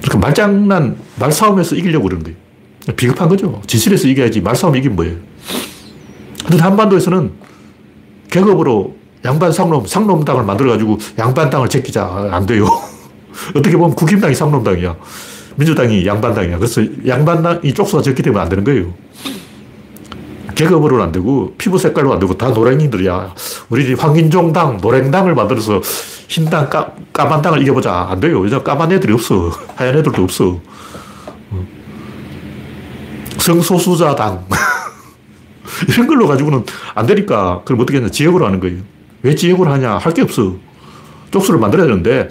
[0.00, 2.38] 그러니까 말장난, 말싸움에서 이기려고 그러는 거예요.
[2.96, 3.60] 비겁한 거죠.
[3.66, 5.16] 지실에서 이겨야지 말싸움 이긴 뭐예요.
[6.46, 7.51] 근데 한반도에서는
[8.32, 12.30] 계급으로 양반 상놈, 상놈당을 만들어가지고 양반 당을 제끼자.
[12.32, 12.66] 안 돼요.
[13.54, 14.96] 어떻게 보면 국힘당이 상놈당이야.
[15.56, 16.56] 민주당이 양반당이야.
[16.56, 18.92] 그래서 양반당이 쪽수가 적기 때문에 안 되는 거예요.
[20.54, 23.34] 계급으로는 안 되고, 피부 색깔로 안 되고, 다 노랭이들이야.
[23.70, 25.80] 우리 집 황인종당, 노랭당을 만들어서
[26.28, 28.08] 흰당, 까, 까만 당을 이겨보자.
[28.10, 28.40] 안 돼요.
[28.40, 29.50] 왜냐 까만 애들이 없어.
[29.76, 30.58] 하얀 애들도 없어.
[33.38, 34.46] 성소수자당.
[35.88, 36.64] 이런 걸로 가지고는
[36.94, 38.10] 안 되니까, 그럼 어떻게 하냐.
[38.10, 38.78] 지역으로 하는 거예요.
[39.22, 39.98] 왜 지역으로 하냐?
[39.98, 40.56] 할 게 없어.
[41.30, 42.28] 쪽수를 만들어야 되는데,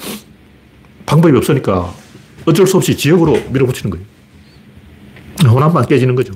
[1.06, 1.92] 방법이 없으니까
[2.46, 4.06] 어쩔 수 없이 지역으로 밀어붙이는 거예요.
[5.52, 6.34] 호남만 깨지는 거죠.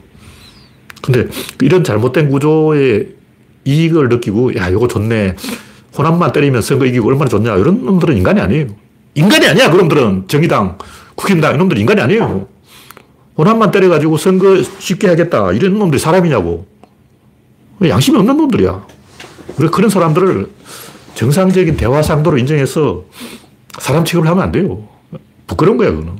[1.02, 1.28] 근데
[1.62, 3.10] 이런 잘못된 구조의
[3.66, 5.36] 이익을 느끼고, 야, 이거 좋네.
[5.98, 7.56] 호남만 때리면 선거 이기고 얼마나 좋냐.
[7.56, 8.68] 이런 놈들은 인간이 아니에요.
[9.14, 10.28] 인간이 아니야, 그놈들은.
[10.28, 10.78] 정의당,
[11.16, 12.48] 국힘당, 이놈들 인간이 아니에요.
[13.38, 15.52] 호남만 때려가지고 선거 쉽게 하겠다.
[15.52, 16.66] 이런 놈들이 사람이냐고.
[17.84, 18.86] 양심이 없는 놈들이야.
[19.58, 20.50] 우리 그런 사람들을
[21.16, 23.04] 정상적인 대화 상도로 인정해서
[23.80, 24.88] 사람 취급을 하면 안 돼요.
[25.48, 26.18] 부끄러운 거야, 그거는.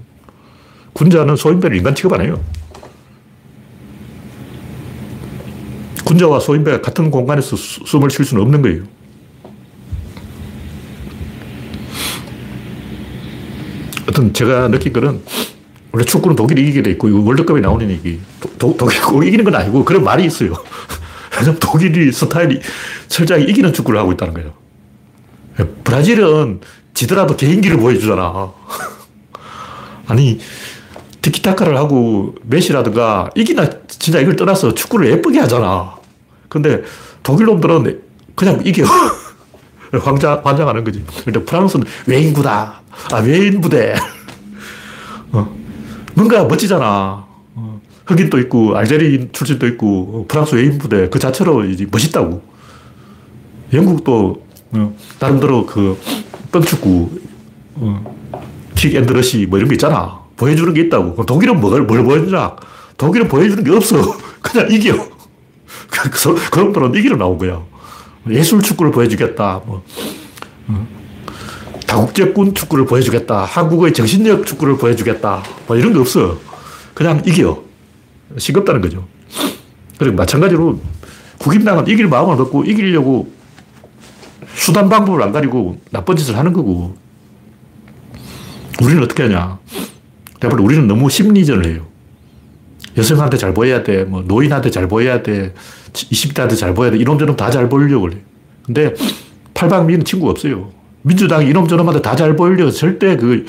[0.94, 2.40] 군자는 소인배를 인간 취급 안 해요.
[6.06, 8.84] 군자와 소인배가 같은 공간에서 숨을 쉴 수는 없는 거예요.
[14.08, 15.22] 어떤 제가 느낀 거는
[15.92, 18.20] 원래 축구는 독일이 이기게 돼 있고 월드컵에 나오는 얘기
[18.60, 20.54] 도, 독일 꼭 이기는 건 아니고 그런 말이 있어요.
[21.38, 22.62] 왜냐면 독일이 스타일이
[23.08, 24.54] 철저하게 이기는 축구를 하고 있다는 거예요.
[25.84, 26.62] 브라질은
[26.94, 28.54] 지더라도 개인기를 보여주잖아.
[30.08, 30.40] 아니,
[31.22, 35.96] 티키타카를 하고 메시라든가 이기나 진짜 이걸 떠나서 축구를 예쁘게 하잖아.
[36.50, 36.84] 근데
[37.24, 38.02] 독일 놈들은
[38.36, 38.86] 그냥 이겨.
[40.02, 41.04] 황자, 환장하는 거지.
[41.24, 42.82] 근데 프랑스는 외인구다.
[43.12, 43.96] 아, 외인 부대.
[45.32, 45.56] 어.
[46.14, 47.26] 뭔가 멋지잖아.
[48.06, 48.14] 어.
[48.14, 51.10] 흑인도 있고, 알제리인 출신도 있고, 프랑스 외인 부대.
[51.10, 52.42] 그 자체로 이제 멋있다고.
[53.74, 55.98] 영국도, 어, 나름대로 그,
[56.52, 57.10] 뻥축구,
[57.76, 58.16] 어,
[58.76, 60.20] 킥앤드러시 뭐 이런 거 있잖아.
[60.38, 61.26] 보여주는 게 있다고.
[61.26, 62.56] 독일은 뭘, 뭘 보여주냐?
[62.98, 63.98] 독일은 보여주는 게 없어.
[64.42, 64.96] 그냥 이겨.
[65.90, 67.62] 그래서 그런 분은 이기러 나온 거야.
[68.30, 69.62] 예술 축구를 보여주겠다.
[69.66, 69.84] 뭐,
[70.68, 70.88] 어.
[71.88, 73.46] 다국제군 축구를 보여주겠다.
[73.46, 75.44] 한국의 정신력 축구를 보여주겠다.
[75.68, 76.38] 뭐 이런 거 없어.
[76.94, 77.64] 그냥 이겨.
[78.38, 79.08] 싱겁다는 거죠.
[79.98, 80.80] 그리고 마찬가지로
[81.40, 83.32] 국임당은 이길 마음을 먹고 이기려고
[84.56, 86.96] 수단 방법을 안 가리고 나쁜 짓을 하는 거고.
[88.82, 89.60] 우리는 어떻게 하냐.
[90.40, 91.86] 대부분 우리는 너무 심리전을 해요.
[92.98, 94.04] 여성한테 잘 보여야 돼.
[94.04, 95.54] 뭐 노인한테 잘 보여야 돼.
[95.94, 96.98] 20대한테 잘 보여야 돼.
[96.98, 98.18] 이놈저놈 다 잘 보이려고 그래.
[98.64, 98.94] 근데
[99.54, 100.72] 팔방미는 친구가 없어요.
[101.04, 103.46] 민주당이 이놈저놈한테 다 잘 보이려고 절대 그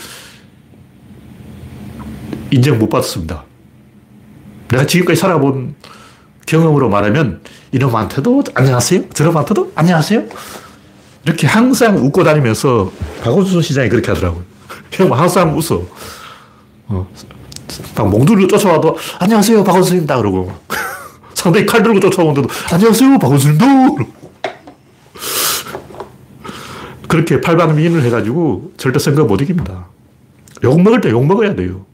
[2.51, 3.46] 인정 못 받습니다.
[4.69, 5.75] 내가 지금까지 살아본
[6.47, 7.41] 경험으로 말하면
[7.73, 9.09] 이놈한테도 안녕하세요.
[9.11, 10.23] 저놈한테도 안녕하세요.
[11.25, 12.91] 이렇게 항상 웃고 다니면서
[13.23, 14.45] 박원순 시장이 그렇게 하더라고요.
[14.93, 15.83] 형 항상 웃어.
[16.89, 17.09] 어.
[17.97, 20.53] 막 몽두를 쫓아와도 안녕하세요 박원순입니다 그러고
[21.35, 23.67] 상대히 칼 들고 쫓아오는데도 안녕하세요 박원순입니다
[27.09, 29.87] 그렇게 팔방미인을 해가지고 절대 선거 못 이깁니다.
[30.65, 31.85] 욕 먹을 때 욕 먹어야 돼요.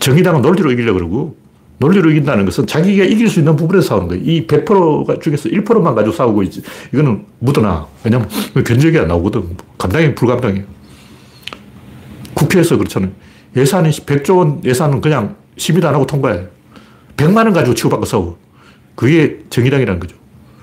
[0.00, 1.36] 정의당은 논리로 이기려고 그러고
[1.78, 4.22] 논리로 이긴다는 것은 자기가 이길 수 있는 부분에서 싸우는 거예요.
[4.22, 6.62] 이 100% 중에서 1%만 가지고 싸우고 있지.
[6.92, 7.86] 이거는 묻어나.
[8.04, 8.28] 왜냐면
[8.66, 9.56] 견적이 안 나오거든.
[9.78, 10.64] 감당이 불감당이에요.
[12.34, 13.10] 국회에서 그렇잖아요.
[13.56, 16.46] 예산이 100조 원 예산은 그냥 심의도 안 하고 통과해.
[17.16, 18.38] 100만 원 가지고 치고받고 싸워.
[18.94, 20.16] 그게 정의당이라는 거죠.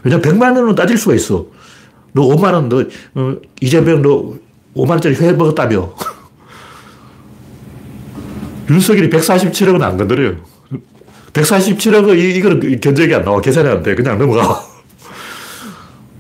[0.04, 1.48] 왜냐면 100만 원은 따질 수가 있어.
[2.14, 4.36] 너 5만 원, 너, 어, 이재명 너
[4.76, 5.94] 5만 원짜리 회 먹었다며.
[8.70, 10.38] 윤석열이 147억은 안 건드려요.
[11.34, 13.40] 147억은 이, 이거는 견적이 안 나와.
[13.42, 13.96] 계산이 안 돼.
[13.96, 14.64] 그냥 넘어가.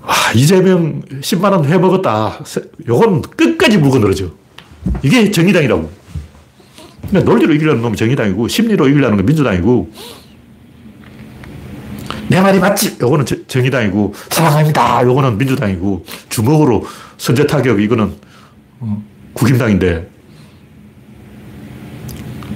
[0.03, 2.39] 아, 이재명 10만원 회 먹었다.
[2.87, 4.31] 요건 끝까지 물고 늘어져.
[5.03, 5.91] 이게 정의당이라고.
[7.09, 9.91] 그러니까 논리로 이기려는 놈이 정의당이고, 심리로 이기려는 건 민주당이고,
[12.29, 12.97] 내 말이 맞지?
[13.01, 15.03] 요거는 정의당이고, 사랑합니다.
[15.03, 16.85] 요거는 민주당이고, 주먹으로
[17.17, 18.13] 선제 타격, 이거는
[18.79, 20.09] 어, 국힘당인데,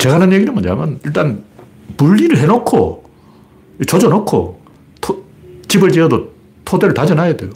[0.02, 1.44] 제가 하는 얘기는 뭐냐면, 일단
[1.96, 3.08] 분리를 해놓고,
[3.86, 4.60] 조져놓고,
[5.00, 5.24] 토,
[5.68, 6.32] 집을 지어도
[6.66, 7.52] 토대를 다져놔야 돼요.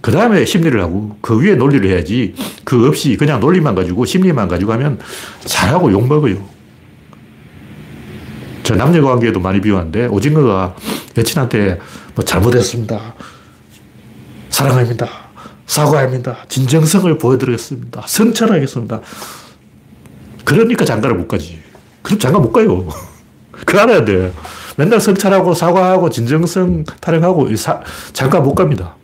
[0.00, 4.72] 그 다음에 심리를 하고, 그 위에 논리를 해야지, 그 없이 그냥 논리만 가지고, 심리만 가지고
[4.72, 4.98] 하면
[5.44, 6.44] 잘하고 욕먹어요.
[8.64, 10.74] 저 남녀 관계에도 많이 비유하는데, 오징어가
[11.16, 11.78] 여친한테
[12.16, 13.14] 뭐 잘못했습니다.
[14.48, 15.08] 사랑합니다.
[15.66, 16.46] 사과합니다.
[16.48, 18.02] 진정성을 보여드리겠습니다.
[18.08, 19.00] 성찰하겠습니다.
[20.44, 21.65] 그러니까 장가를 못 가지.
[22.06, 22.86] 그럼 장가 못 가요.
[23.50, 24.32] 그거 알아야 돼.
[24.76, 27.80] 맨날 성찰하고 사과하고 진정성 타령하고 사,
[28.12, 28.94] 장가 못 갑니다.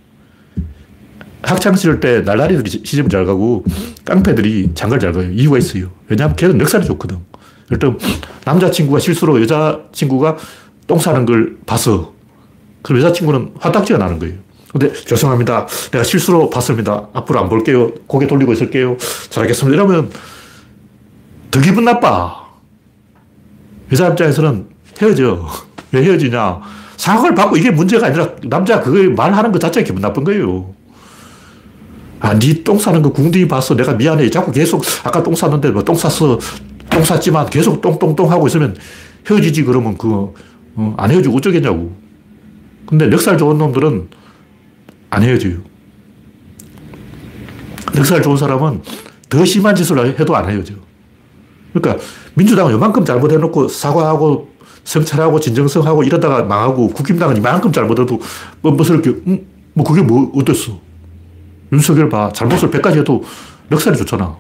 [1.43, 3.65] 학창 시절 때 날라리들이 시집 잘 가고
[4.05, 5.33] 깡패들이 장가를 잘 가요.
[5.33, 5.89] 이유가 있어요.
[6.07, 7.19] 왜냐하면 걔는 넉살이 좋거든.
[7.71, 7.99] 일단
[8.45, 10.37] 남자친구가 실수로 여자친구가
[10.87, 12.13] 똥 싸는 걸 봤어.
[12.83, 14.35] 그럼 여자친구는 화딱지가 나는 거예요.
[14.71, 15.67] 근데 죄송합니다.
[15.91, 17.09] 내가 실수로 봤습니다.
[17.15, 17.91] 앞으로 안 볼게요.
[18.07, 18.97] 고개 돌리고 있을게요.
[19.31, 19.75] 잘하겠습니다.
[19.75, 20.11] 이러면
[21.51, 22.42] 더 기분 나빠.
[23.93, 24.67] 여자 입장에서는
[25.01, 25.47] 헤어져.
[25.93, 26.61] 왜 헤어지냐.
[26.97, 30.75] 사과를 받고 이게 문제가 아니라 남자 그걸 말하는 것 자체가 기분 나쁜 거예요.
[32.21, 33.75] 아, 니똥 싸는 거 궁둥이 봤어.
[33.75, 34.31] 내가 미안해.
[34.31, 36.39] 자꾸 계속 아까 똥 쌌는데 뭐 똥 쌌어.
[36.91, 38.77] 똥 쌌지만 계속 똥똥똥 하고 있으면
[39.29, 40.33] 헤어지지 그러면 그거
[40.75, 41.95] 어, 안 헤어지고 어쩌겠냐고.
[42.87, 44.09] 근데 넉살 좋은 놈들은
[45.11, 45.59] 안 헤어져요.
[47.95, 48.83] 넉살 좋은 사람은
[49.29, 50.75] 더 심한 짓을 해도 안 헤어져.
[51.73, 52.05] 그러니까
[52.35, 54.53] 민주당은 이만큼 잘못해놓고 사과하고
[54.85, 58.21] 성찰하고 진정성하고 이러다가 망하고 국힘당은 이만큼 잘못해도
[58.63, 60.79] 뻔뻔스럽게 음, 뭐 그게 뭐 어땠어.
[61.73, 62.31] 윤석열 봐.
[62.33, 63.25] 잘못을 100가지 해도
[63.69, 64.37] 넉살이 좋잖아.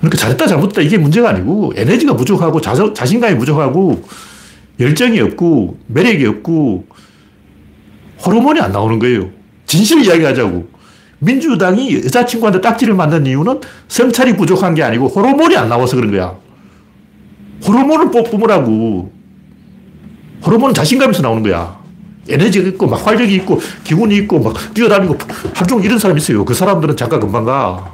[0.00, 4.02] 그러니까 잘했다 잘못했다 이게 문제가 아니고 에너지가 부족하고 자, 자신감이 부족하고
[4.78, 6.86] 열정이 없고 매력이 없고
[8.24, 9.30] 호르몬이 안 나오는 거예요.
[9.66, 10.75] 진실을 이야기하자고.
[11.18, 16.34] 민주당이 여자친구한테 딱지를 만든 이유는 성찰이 부족한 게 아니고 호르몬이 안 나와서 그런 거야.
[17.66, 19.10] 호르몬을 뿜으라고.
[20.44, 21.78] 호르몬은 자신감에서 나오는 거야.
[22.28, 25.16] 에너지가 있고, 막 활력이 있고, 기운이 있고, 막 뛰어다니고,
[25.54, 26.44] 하루 이런 사람 있어요.
[26.44, 27.92] 그 사람들은 장가 금방 가.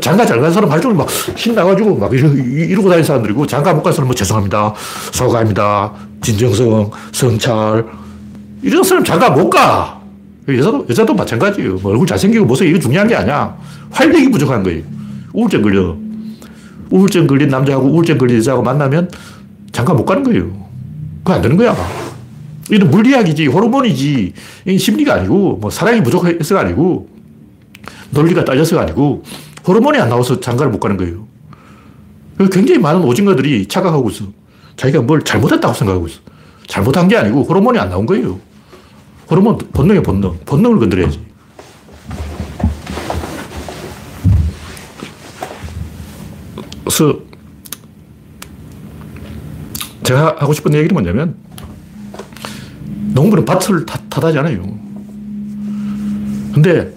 [0.00, 3.92] 장가 잘 간 사람 하루 종막 신나가지고 막 이러, 이러고 다니는 사람들이고, 장가 못 간
[3.92, 4.74] 사람은 뭐 죄송합니다.
[5.12, 5.92] 사과합니다.
[6.22, 7.84] 진정성, 성찰.
[8.62, 10.00] 이런 사람 장가 못 가.
[10.48, 11.76] 여자도, 여자도 마찬가지예요.
[11.76, 13.56] 뭐 얼굴 잘생기고 못생기고 이거 중요한 게 아니야.
[13.90, 14.82] 활력이 부족한 거예요.
[15.32, 15.96] 우울증 걸려.
[16.90, 19.10] 우울증 걸린 남자하고 우울증 걸린 여자하고 만나면
[19.72, 20.50] 장가 못 가는 거예요.
[21.18, 21.74] 그거 안 되는 거야.
[22.70, 24.32] 이건 물리학이지, 호르몬이지,
[24.66, 27.08] 이 심리가 아니고, 뭐 사랑이 부족해서가 아니고,
[28.10, 29.22] 논리가 딸려서가 아니고,
[29.66, 31.26] 호르몬이 안 나와서 장가를 못 가는 거예요.
[32.50, 34.24] 굉장히 많은 오징어들이 착각하고 있어.
[34.76, 36.20] 자기가 뭘 잘못했다고 생각하고 있어.
[36.66, 38.38] 잘못한 게 아니고 호르몬이 안 나온 거예요.
[39.30, 40.38] 호르몬, 본능의 본능.
[40.44, 41.20] 본능을 건드려야지.
[46.84, 47.18] 그래서
[50.04, 51.34] 제가 하고 싶은 얘기는 뭐냐면
[53.14, 54.62] 농부는 밭을 탓, 탓하지 않아요.
[56.52, 56.94] 근데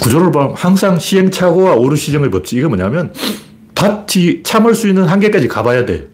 [0.00, 2.58] 구조를 보면 항상 시행착오와 오르시정의 법칙.
[2.58, 3.12] 이게 뭐냐면
[3.74, 6.08] 밭이 참을 수 있는 한계까지 가봐야 돼.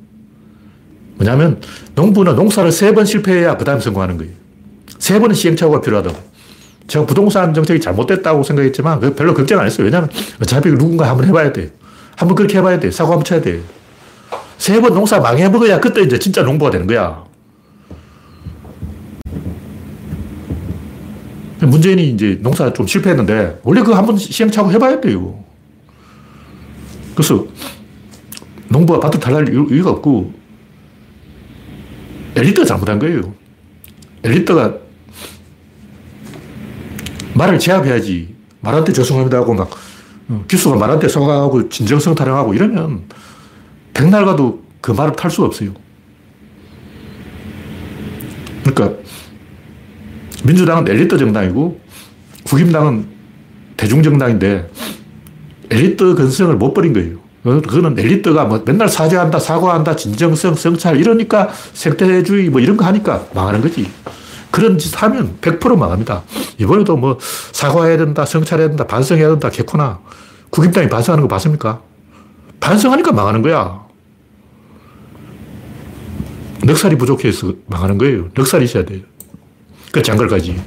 [1.17, 1.61] 뭐냐면
[1.95, 4.33] 농부는 농사를 세 번 실패해야 그 다음 성공하는 거예요.
[4.99, 6.17] 세 번은 시행착오가 필요하다고.
[6.87, 9.85] 제가 부동산 정책이 잘못됐다고 생각했지만 별로 걱정 안 했어요.
[9.87, 11.73] 왜냐하면 어차피 누군가 한번 해봐야 돼.
[12.17, 12.91] 한번 그렇게 해봐야 돼.
[12.91, 13.61] 사고 한번 쳐야 돼.
[14.59, 17.25] 세 번 농사 망해먹어야 그때 이제 진짜 농부가 되는 거야.
[21.61, 25.43] 문재인이 이제 농사 좀 실패했는데, 원래 그거 한번 시행착오 해봐야 돼요.
[27.15, 27.47] 그래서
[28.69, 30.33] 농부가 밭을 탈날 이유가 없고,
[32.37, 33.35] 엘리트가 잘못한 거예요.
[34.23, 34.75] 엘리트가
[37.35, 38.35] 말을 제압해야지.
[38.61, 39.71] 말한테 죄송합니다 하고 막,
[40.29, 43.03] 어, 기수가 말한테 사과하고 진정성 타령하고 이러면
[43.93, 45.73] 백날 가도 그 말을 탈 수가 없어요.
[48.65, 48.99] 그러니까
[50.45, 51.81] 민주당은 엘리트 정당이고
[52.45, 53.07] 국힘당은
[53.77, 54.71] 대중정당인데
[55.71, 57.24] 엘리트 근성을 못 버린 거예요.
[57.45, 63.61] 그거는 엘리트가 뭐 맨날 사죄한다, 사과한다, 진정성, 성찰 이러니까 생태주의 뭐 이런 거 하니까 망하는
[63.61, 63.91] 거지.
[64.51, 66.23] 그런 짓 하면 100% 망합니다.
[66.59, 67.19] 이번에도 뭐
[67.53, 70.01] 사과해야 된다, 성찰해야 된다, 반성해야 된다, 개코나.
[70.49, 71.83] 국임당이 반성하는 거 봤습니까?
[72.61, 73.85] 반성하니까 망하는 거야.
[76.65, 78.29] 넉살이 부족해서 망하는 거예요.
[78.35, 79.01] 넉살이 있어야 돼요.
[79.93, 80.63] 그 장가까지.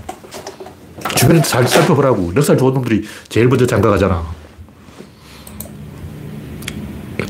[1.15, 2.33] 주변에 잘 살펴보라고.
[2.33, 4.36] 넉살 좋은 놈들이 제일 먼저 장가 가잖아.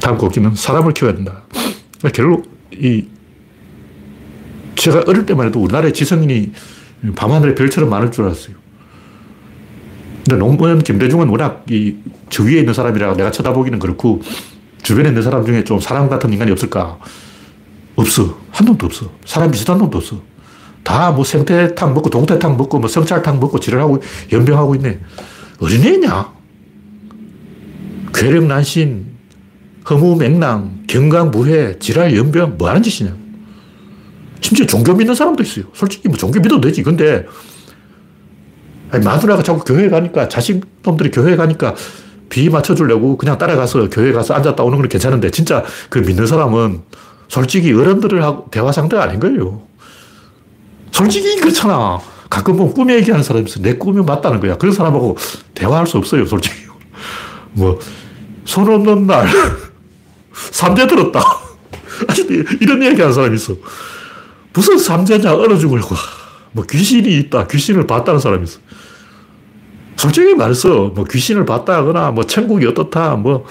[0.01, 1.43] 다음 곡기는 사람을 키워야 된다.
[2.13, 3.05] 결국 이
[4.75, 6.51] 제가 어릴 때만 해도 우리나라의 지성인이
[7.15, 8.55] 밤하늘에 별처럼 많을 줄 알았어요.
[10.27, 14.21] 근데 노무현 김대중은 워낙 이저 위에 있는 사람이라 내가 쳐다보기는 그렇고
[14.83, 16.99] 주변에 있는 사람 중에 좀 사람 같은 인간이 없을까?
[17.95, 18.38] 없어.
[18.51, 19.12] 한 놈도 없어.
[19.25, 20.21] 사람 비슷한 놈도 없어.
[20.83, 24.99] 다 뭐 생태탕 먹고 동태탕 먹고 뭐 성찰탕 먹고 지랄하고 연병하고 있네.
[25.60, 26.31] 어린애냐?
[28.13, 29.16] 괴력난신,
[29.89, 33.15] 허무 맹랑, 경강무회, 지랄, 연병, 뭐 하는 짓이냐?
[34.41, 35.65] 심지어 종교 믿는 사람도 있어요.
[35.73, 36.84] 솔직히 뭐 종교 믿어도 되지.
[36.84, 37.26] 근데,
[38.91, 41.76] 아니, 마누라가 자꾸 교회 가니까, 자식 놈들이 교회 가니까,
[42.30, 46.82] 비 맞춰주려고 그냥 따라가서 교회 가서 앉았다 오는 건 괜찮은데 진짜 그 믿는 사람은
[47.28, 49.62] 솔직히 어른들을 하고 대화 상대가 아닌 거예요.
[50.91, 52.00] 솔직히 그렇잖아.
[52.30, 53.62] 가끔 보면 꿈 얘기하는 사람이 있어.
[53.62, 54.58] 내 꿈이 맞다는 거야.
[54.58, 55.17] 그런 사람하고
[55.54, 56.56] 대화할 수 없어요, 솔직히.
[57.54, 57.80] 뭐,
[58.43, 59.28] 손 없는 날,
[60.52, 61.21] 삼재 들었다.
[62.62, 63.56] 이런 얘기 하는 사람이 있어.
[64.54, 65.95] 무슨 삼재냐, 얼어 죽으려고.
[66.52, 67.47] 뭐, 귀신이 있다.
[67.47, 68.60] 귀신을 봤다는 사람이 있어.
[69.95, 73.45] 솔직히 말해서, 뭐, 귀신을 봤다거나, 뭐, 천국이 어떻다, 뭐,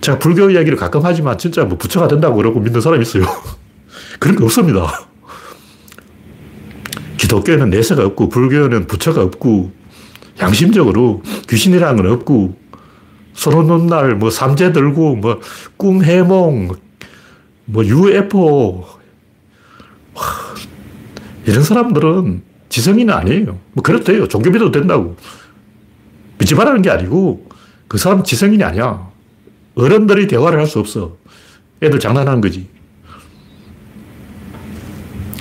[0.00, 3.24] 제가 불교 이야기를 가끔 하지만 진짜 뭐 부처가 된다고 그러고 믿는 사람이 있어요.
[4.18, 5.06] 그런 거 없습니다.
[7.18, 9.72] 기독교에는 내세가 없고, 불교는 부처가 없고,
[10.40, 12.59] 양심적으로 귀신이라는 건 없고,
[13.64, 15.40] 놓은 날, 뭐, 삼재 들고, 뭐,
[15.76, 16.70] 꿈 해몽,
[17.64, 18.86] 뭐, UFO.
[20.14, 20.22] 와,
[21.46, 23.58] 이런 사람들은 지성인은 아니에요.
[23.72, 24.28] 뭐, 그렇대요.
[24.28, 25.16] 종교 믿어도 된다고.
[26.38, 27.46] 믿지 말라는 게 아니고,
[27.88, 29.08] 그 사람은 지성인이 아니야.
[29.74, 31.16] 어른들이 대화를 할 수 없어.
[31.82, 32.68] 애들 장난하는 거지.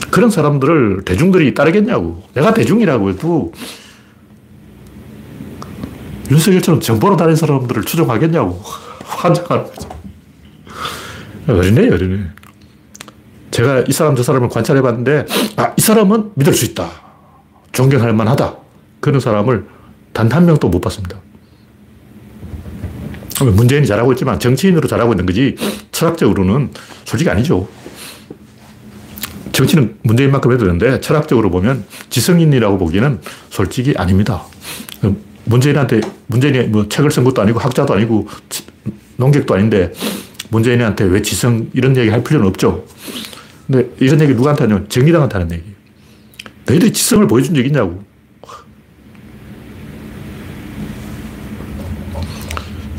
[0.09, 2.23] 그런 사람들을 대중들이 따르겠냐고.
[2.33, 3.51] 내가 대중이라고 해도
[6.29, 8.61] 윤석열처럼 정보로 다닌 사람들을 추종하겠냐고.
[9.03, 9.89] 환장하는 거죠.
[11.47, 12.25] 어린애, 어린애.
[13.51, 15.25] 제가 이 사람 저 사람을 관찰해 봤는데,
[15.57, 16.89] 아, 이 사람은 믿을 수 있다.
[17.71, 18.55] 존경할 만하다.
[18.99, 19.65] 그런 사람을
[20.13, 21.17] 단 한 명도 못 봤습니다.
[23.41, 25.55] 문재인이 잘하고 있지만 정치인으로 잘하고 있는 거지,
[25.91, 26.71] 철학적으로는
[27.05, 27.67] 솔직히 아니죠.
[29.53, 34.43] 정치는 문재인만큼 해도 되는데, 철학적으로 보면 지성인이라고 보기에는 솔직히 아닙니다.
[35.49, 38.27] 문재인한테, 문재인이 뭐 책을 쓴 것도 아니고 학자도 아니고
[39.17, 39.91] 농객도 아닌데
[40.49, 42.85] 문재인한테 왜 지성 이런 얘기 할 필요는 없죠.
[43.65, 45.63] 근데 이런 얘기 누구한테 하냐면 정의당한테 하는 얘기.
[46.65, 48.03] 너희들이 지성을 보여준 적 있냐고.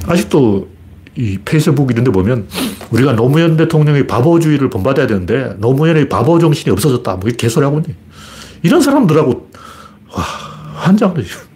[0.06, 0.68] 아직도
[1.16, 2.48] 이 페이스북 이런 데 보면
[2.90, 7.16] 우리가 노무현 대통령의 바보주의를 본받아야 되는데 노무현의 바보 정신이 없어졌다.
[7.16, 7.94] 뭐 개소리 하고 있네.
[8.62, 9.50] 이런 사람들하고
[10.12, 10.22] 와,
[10.74, 11.49] 환장하죠.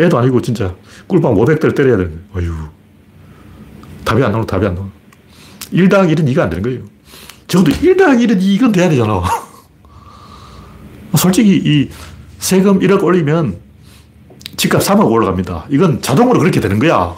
[0.00, 0.74] 애도 아니고 진짜
[1.06, 2.50] 꿀밤 500대를 때려야 되는 거예요.
[2.50, 2.68] 어휴.
[4.04, 4.88] 답이 안 나오고 답이 안 나와.
[5.70, 6.82] 1 더하기 1은 2가 안 되는 거예요.
[7.46, 9.22] 적어도 1 더하기 1은 2건 돼야 되잖아.
[11.16, 11.90] 솔직히 이
[12.38, 13.58] 세금 1억 올리면
[14.56, 15.66] 집값 3억 올라갑니다.
[15.70, 17.16] 이건 자동으로 그렇게 되는 거야.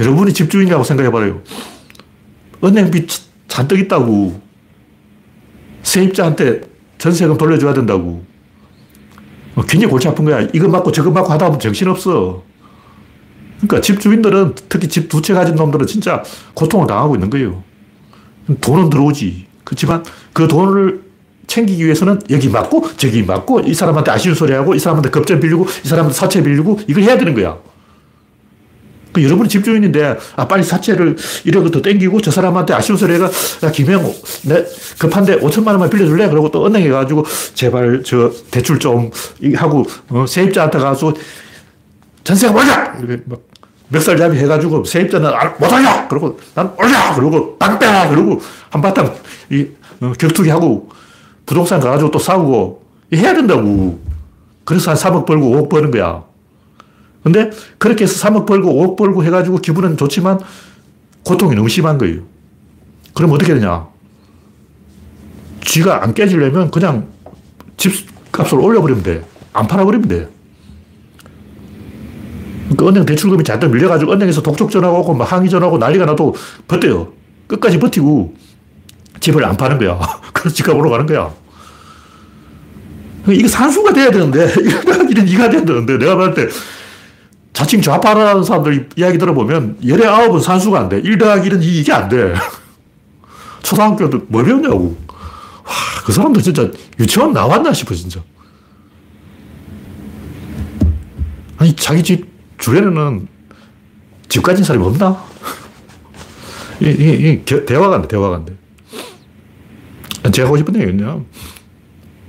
[0.00, 1.42] 여러분이 집주인이라고 생각해봐요.
[2.64, 3.08] 은행빚
[3.48, 4.40] 잔뜩 있다고.
[5.82, 6.62] 세입자한테
[6.98, 8.24] 전세금 돌려줘야 된다고.
[9.54, 10.46] 어, 굉장히 골치 아픈 거야.
[10.52, 12.42] 이거 맞고 저거 맞고 하다 보면 정신없어.
[13.60, 16.22] 그러니까 집주인들은 특히 집 두 채 가진 놈들은 진짜
[16.54, 17.62] 고통을 당하고 있는 거예요.
[18.60, 19.46] 돈은 들어오지.
[19.64, 21.02] 그렇지만 그 돈을
[21.46, 25.66] 챙기기 위해서는 여기 맞고 저기 맞고 이 사람한테 아쉬운 소리 하고 이 사람한테 급전 빌리고
[25.84, 27.56] 이 사람한테 사채 빌리고 이걸 해야 되는 거야.
[29.12, 33.30] 그 여러분이 집주인인데, 아, 빨리 사채를 1억 더 땡기고 저 사람한테 아쉬운 소리 해가,
[33.62, 34.12] 야, 김영,
[34.44, 34.64] 내
[34.98, 36.28] 급한데 5천만 원만 빌려줄래?
[36.28, 39.10] 그러고 또 은행에 가지고 제발 저 대출 좀
[39.56, 41.12] 하고, 어, 세입자한테 가서
[42.24, 42.98] 전세가 뭐냐!
[43.00, 43.40] 이렇게 막
[43.88, 46.08] 멱살 잡이 해가지고 세입자는 못하냐!
[46.08, 47.14] 그러고 난 올려!
[47.14, 47.86] 그러고 땅 빼!
[48.08, 49.14] 그러고 한바탕
[49.50, 49.66] 이,
[50.00, 50.88] 어, 격투기 하고
[51.44, 52.82] 부동산 가가지고 또 싸우고
[53.14, 54.00] 해야 된다고.
[54.64, 56.22] 그래서 한 3억 벌고 5억 버는 거야.
[57.22, 60.40] 근데 그렇게 해서 3억 벌고 5억 벌고 해가지고 기분은 좋지만
[61.24, 62.22] 고통이 너무 심한 거예요.
[63.14, 63.86] 그럼 어떻게 되냐?
[65.64, 67.08] 쥐가 안 깨지려면 그냥
[67.76, 69.24] 집값을 올려버리면 돼.
[69.52, 70.28] 안 팔아버리면 돼.
[72.70, 76.34] 그러니까 은행 대출금이 잔뜩 밀려가지고 은행에서 독촉 전화가 오고 막 항의 전화가 오고 난리가 나도
[76.66, 77.12] 버텨요.
[77.46, 78.34] 끝까지 버티고
[79.20, 80.00] 집을 안 파는 거야.
[80.32, 81.32] 그래서 집값 올라가는 거야.
[83.28, 84.52] 이게 산수가 돼야 되는데,
[85.08, 86.48] 이런 이가 돼야 되는데, 내가 봤을 때
[87.62, 90.98] 자칭 좌파라는 사람들 이야기 들어보면 열에 아홉은 산수가 안 돼.
[90.98, 92.34] 1 더하기 1은 이게 안 돼.
[93.62, 94.96] 초등학교도 뭘 배웠냐고.
[95.06, 95.72] 와,
[96.04, 98.20] 그 사람들 진짜 유치원 나왔나 싶어, 진짜.
[101.56, 102.26] 아니, 자기 집
[102.58, 103.28] 주변에는
[104.28, 105.24] 집 가진 사람이 없나?
[106.82, 108.56] 이, 이, 이 대화가 안 돼, 대화가 안 돼.
[110.32, 111.24] 제가 하고 싶은 얘기는요.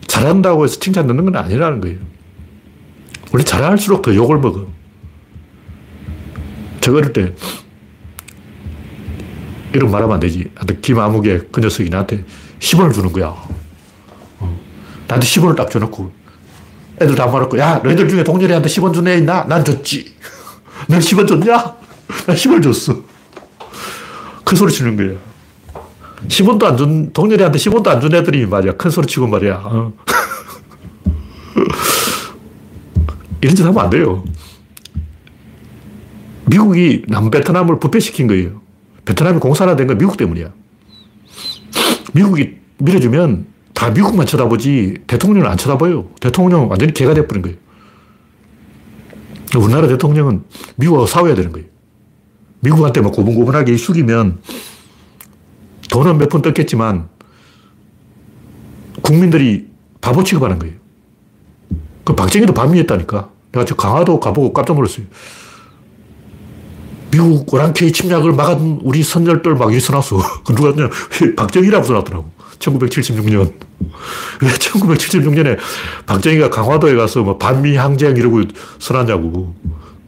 [0.06, 1.98] 잘한다고 해서 칭찬 듣는 건 아니라는 거예요.
[3.32, 4.73] 원래 잘할수록 더 욕을 먹어.
[6.84, 7.34] 저 어릴 때
[9.74, 10.52] 이런 말하면 안 되지.
[10.82, 12.26] 김아무개 그 녀석이 나한테
[12.60, 13.28] 10원을 주는 거야.
[14.40, 14.60] 어.
[15.08, 16.12] 나한테 10원을 딱 줘놓고
[17.02, 19.46] 애들 다 말했고 야 너희들 중에 동렬이한테 10원 준 애 있나?
[19.46, 20.14] 난 줬지.
[20.90, 21.54] 넌 10원 줬냐?
[22.28, 23.02] 나 10원 줬어.
[24.44, 25.12] 큰 소리 치는 거야.
[26.28, 28.74] 10원도 안 준, 동렬이한테 10원도 안 준 애들이 말이야.
[28.74, 29.56] 큰 소리 치고 말이야.
[29.64, 29.94] 어.
[33.42, 34.24] 이런 짓 하면 안 돼요.
[36.46, 38.62] 미국이 남베트남을 부패시킨 거예요.
[39.06, 40.52] 베트남이 공산화된 건 미국 때문이야.
[42.14, 46.10] 미국이 밀어주면 다 미국만 쳐다보지 대통령은 안 쳐다봐요.
[46.20, 47.58] 대통령은 완전히 개가 돼버린 거예요.
[49.56, 50.44] 우리나라 대통령은
[50.76, 51.68] 미국하고 싸워야 되는 거예요.
[52.62, 54.40] 미국한테 막 고분고분하게 숙이면
[55.92, 57.10] 돈은 몇 푼 떴겠지만
[59.02, 59.68] 국민들이
[60.02, 60.76] 바보 취급하는 거예요.
[62.04, 63.30] 그 박정희도 반미했다니까.
[63.52, 65.06] 내가 저 강화도 가보고 깜짝 놀랐어요.
[67.14, 70.18] 미국 오랑캐 침략을 막은 우리 선열들 막 여기 써놨어.
[70.44, 70.90] 그 누가 냐
[71.36, 72.32] 박정희라고 써놨더라고.
[72.58, 73.54] 1976년.
[74.42, 75.58] 왜 1976년에
[76.08, 78.42] 박정희가 강화도에 가서 뭐 반미 항쟁 이러고
[78.80, 79.54] 써놨냐고.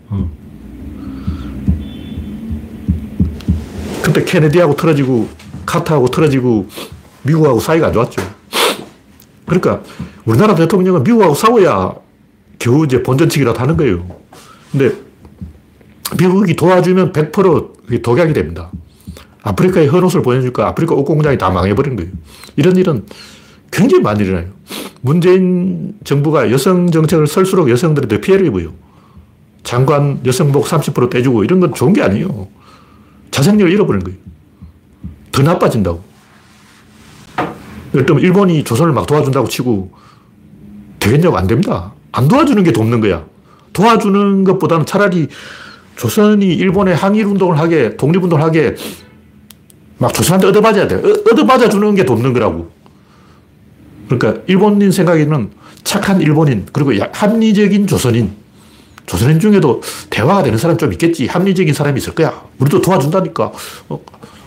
[0.09, 0.31] 어.
[4.01, 5.29] 그때 케네디하고 틀어지고
[5.65, 6.67] 카타하고 틀어지고
[7.21, 8.21] 미국하고 사이가 안 좋았죠.
[9.45, 9.83] 그러니까
[10.25, 11.93] 우리나라 대통령은 미국하고 싸워야
[12.57, 14.07] 겨우 이제 본전치기라도 하는 거예요.
[14.71, 15.04] 근데
[16.17, 18.69] 미국이 도와주면 100% 독약이 됩니다.
[19.41, 22.11] 아프리카에 헌옷을 보내주니까 아프리카 옷 공장이 다 망해버린 거예요.
[22.55, 23.05] 이런 일은
[23.71, 24.47] 굉장히 많이 일어나요.
[25.01, 28.73] 문재인 정부가 여성 정책을 설수록 여성들이 더 피해를 입어요.
[29.63, 32.47] 장관 여성복 30% 떼주고 이런 건 좋은 게 아니에요.
[33.31, 34.17] 자생력을 잃어버리는 거예요.
[35.31, 36.03] 더 나빠진다고.
[37.93, 39.91] 예를 들면 일본이 조선을 막 도와준다고 치고
[40.99, 41.93] 되겠냐고 안 됩니다.
[42.11, 43.25] 안 도와주는 게 돕는 거야.
[43.73, 45.27] 도와주는 것보다는 차라리
[45.95, 48.75] 조선이 일본에 항일 운동을 하게, 독립 운동을 하게
[49.97, 50.95] 막 조선한테 얻어맞아야 돼.
[50.95, 52.69] 얻어맞아 주는 게 돕는 거라고.
[54.09, 55.51] 그러니까 일본인 생각에는
[55.83, 58.33] 착한 일본인, 그리고 합리적인 조선인,
[59.05, 61.27] 조선인 중에도 대화가 되는 사람 좀 있겠지.
[61.27, 62.43] 합리적인 사람이 있을 거야.
[62.59, 63.51] 우리도 도와준다니까.
[63.89, 63.99] 어,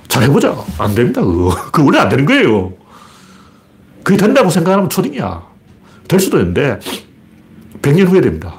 [0.09, 0.57] 잘 해보자.
[0.78, 1.55] 안 됩니다, 그거.
[1.70, 2.72] 그거 원래 안 되는 거예요.
[4.03, 5.46] 그게 된다고 생각하면 초딩이야.
[6.09, 6.78] 될 수도 있는데,
[7.82, 8.55] 100년 후에 됩니다.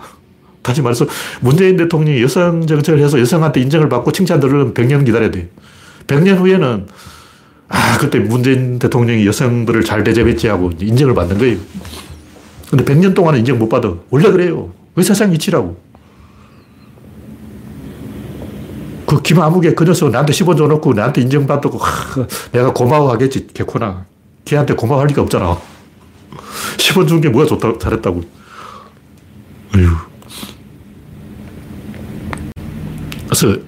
[0.70, 1.08] 다시 말해서
[1.42, 5.46] 문재인 대통령이 여성 정책을 해서 여성한테 인정을 받고 칭찬 들으려면 100년 기다려야 돼요.
[6.06, 6.86] 100년 후에는
[7.70, 11.58] 아, 그때 문재인 대통령이 여성들을 잘 대접했지 하고 인정을 받는 거예요.
[12.70, 13.92] 근데 100년 동안은 인정 못 받아.
[14.12, 14.72] 원래 그래요.
[14.96, 15.76] 왜 세상 이치라고.
[19.08, 23.48] 그 김아무개 그 녀석 나한테 10원 줘놓고 나한테 인정받고 하, 내가 고마워하겠지.
[23.56, 24.06] 개코나.
[24.46, 25.58] 걔한테 고마워할 리가 없잖아.
[26.78, 28.22] 10원 준 게 뭐가 좋다, 잘했다고.
[29.76, 29.88] 어휴.
[33.40, 33.62] 그래서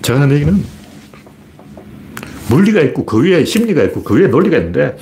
[0.00, 0.64] 제가 하는 얘기는
[2.48, 4.96] 물리가 있고 그 위에 심리가 있고 그 위에 논리가 있는데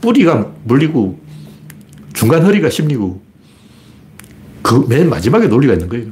[0.00, 1.18] 뿌리가 물리고
[2.12, 3.20] 중간 허리가 심리고
[4.62, 6.06] 그 맨 마지막에 논리가 있는 거예요.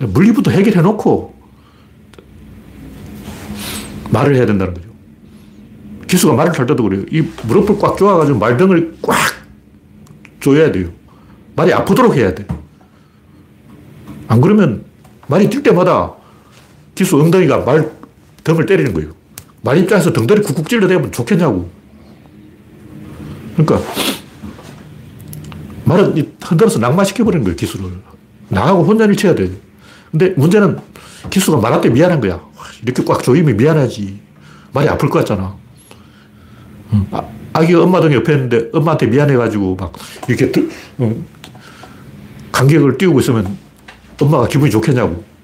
[0.00, 1.34] 물리부터 해결해 놓고
[4.10, 4.88] 말을 해야 된다는 거죠.
[6.08, 7.04] 기수가 말을 잘 때도 그래요.
[7.10, 9.16] 이 무릎을 꽉 조아가지고 말등을 꽉
[10.40, 10.90] 조여야 돼요.
[11.54, 12.46] 말이 아프도록 해야 돼.
[14.28, 14.84] 안 그러면
[15.28, 16.15] 말이 뛸 때마다
[16.96, 17.92] 기수 엉덩이가 말
[18.42, 19.10] 등을 때리는 거예요.
[19.62, 21.68] 말 입장에서 등다리 쿡쿡 찔러대면 좋겠냐고.
[23.56, 23.80] 그러니까
[25.84, 27.90] 말은 흔들어서 낙마시켜버리는 거예요, 기술을.
[28.48, 29.50] 나하고 혼전을 쳐야 돼.
[30.10, 30.78] 근데 문제는
[31.30, 32.40] 기수가 말할 때 미안한 거야.
[32.82, 34.18] 이렇게 꽉 조이면 미안하지.
[34.72, 35.56] 말이 아플 것 같잖아.
[37.10, 37.22] 아,
[37.52, 39.92] 아기가 엄마 등 옆에 있는데 엄마한테 미안해가지고 막
[40.28, 40.68] 이렇게 드,
[40.98, 41.14] 어,
[42.52, 43.58] 간격을 띄우고 있으면
[44.20, 45.35] 엄마가 기분이 좋겠냐고.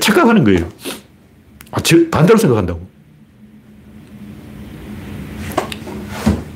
[0.00, 0.68] 착각하는 거예요.
[1.70, 1.80] 아,
[2.10, 2.94] 반대로 생각한다고.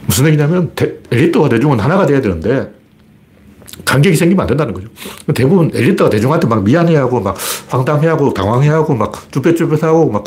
[0.07, 0.73] 무슨 얘기냐면
[1.13, 2.73] 엘리트와 대중은 하나가 돼야 되는데
[3.85, 4.89] 간격이 생기면 안 된다는 거죠.
[5.35, 7.37] 대부분 엘리트가 대중한테 막 미안해하고 막
[7.69, 10.25] 황당해하고 당황해하고 막 쭈뼛쭈뼛하고 막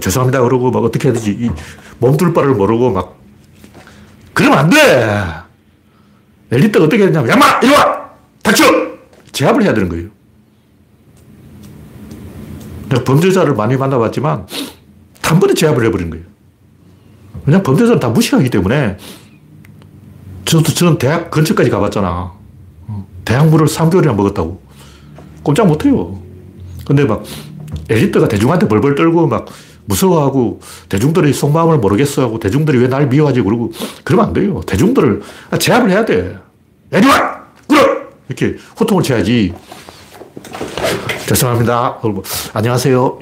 [0.00, 1.50] 죄송합니다 그러고 막 어떻게 해야 되지 이
[1.98, 3.18] 몸둘 바를 모르고 막
[4.34, 5.26] 그러면 안 돼.
[6.52, 8.10] 엘리트가 어떻게 되냐면 야마 이리 와
[8.42, 8.64] 닥쳐
[9.32, 10.08] 제압을 해야 되는 거예요.
[12.98, 14.46] 범죄자를 많이 만나봤지만
[15.22, 16.24] 한 번에 제압을 해버린 거예요.
[17.44, 18.96] 그냥 범죄자는 다 무시하기 때문에
[20.44, 22.32] 저도 저는 대학 근처까지 가봤잖아.
[22.88, 24.60] 어, 대학물을 3개월이나 먹었다고.
[25.42, 26.20] 꼼짝 못해요.
[26.84, 27.22] 근데 막
[27.88, 29.46] 엘리트가 대중한테 벌벌 떨고 막
[29.84, 33.72] 무서워하고 대중들의 속마음을 모르겠어 하고 대중들이 왜 날 미워하지 그러고
[34.04, 34.60] 그러면 안 돼요.
[34.66, 35.22] 대중들을
[35.58, 36.36] 제압을 해야 돼.
[36.92, 37.44] 애리 와!
[37.68, 37.80] 꿇어!
[38.28, 39.54] 이렇게 호통을 쳐야지.
[41.30, 42.00] 죄송합니다.
[42.02, 42.24] 뭐,
[42.54, 43.20] 안녕하세요.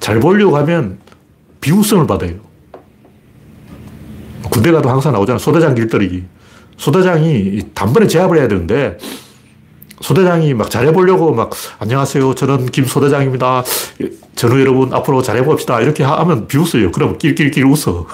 [0.00, 0.98] 잘 보려고 하면
[1.60, 2.36] 비웃음을 받아요.
[4.48, 5.38] 군대 가도 항상 나오잖아.
[5.38, 6.24] 소대장 길들이기.
[6.78, 8.96] 소대장이 단번에 제압을 해야 되는데,
[10.00, 12.34] 소대장이 막 잘해보려고 막, 안녕하세요.
[12.34, 13.62] 저는 김 소대장입니다.
[14.34, 15.82] 전우 여러분, 앞으로 잘해봅시다.
[15.82, 16.92] 이렇게 하면 비웃어요.
[16.92, 18.06] 그럼 낄낄낄 웃어.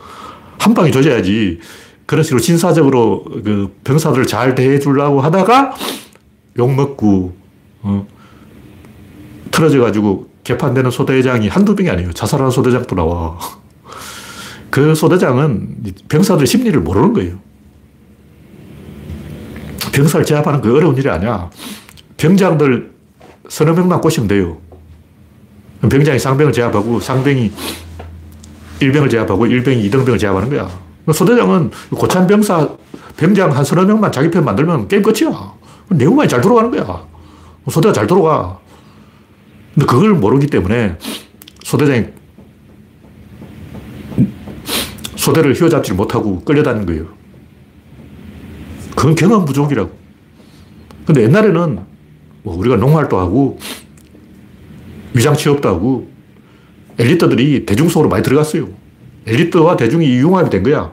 [0.58, 1.60] 한 방에 조져야지.
[2.06, 5.74] 그런 식으로 진사적으로 그 병사들을 잘 대해주려고 하다가
[6.58, 7.36] 욕먹고,
[7.82, 8.06] 어,
[9.52, 12.12] 틀어져가지고 개판되는 소대장이 한두 명이 아니에요.
[12.12, 13.38] 자살하는 소대장도 나와.
[14.70, 17.38] 그 소대장은 병사들 심리를 모르는 거예요.
[19.92, 21.50] 병사를 제압하는 그 어려운 일이 아니야.
[22.16, 22.90] 병장들
[23.48, 24.58] 서너 명만 꼬시면 돼요.
[25.88, 27.52] 병장이 상병을 제압하고 상병이
[28.80, 30.68] 일병을 제압하고 일병이 이등병을 제압하는 거야.
[31.12, 32.68] 소대장은 고참 병사,
[33.16, 35.52] 병장 한 서너 명만 자기 편 만들면 게임 끝이야.
[35.90, 37.04] 내용만이 잘 돌아가는 거야.
[37.68, 38.61] 소대가 잘 돌아가.
[39.74, 40.98] 근데 그걸 모르기 때문에
[41.62, 42.06] 소대장이
[45.16, 47.06] 소대를 휘어잡지 못하고 끌려다니는 거예요.
[48.96, 49.90] 그건 경험 부족이라고.
[51.06, 51.80] 근데 옛날에는
[52.42, 53.58] 뭐 우리가 농활도 하고
[55.14, 56.10] 위장 취업도 하고
[56.98, 58.68] 엘리트들이 대중 속으로 많이 들어갔어요.
[59.26, 60.92] 엘리트와 대중이 융합이 된 거야.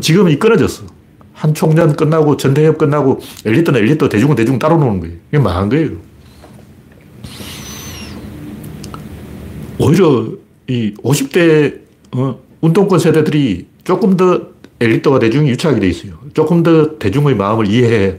[0.00, 0.84] 지금은 이 끊어졌어.
[1.32, 5.16] 한 총련 끝나고 전대협 끝나고 엘리트는 엘리트, 대중은 대중 따로 노는 거예요.
[5.28, 6.07] 이게 망한 거예요.
[9.88, 10.28] 오히려
[10.66, 11.80] 이 50대
[12.12, 14.48] 어, 운동권 세대들이 조금 더
[14.80, 16.18] 엘리트와 대중이 유착이 돼 있어요.
[16.34, 18.18] 조금 더 대중의 마음을 이해해.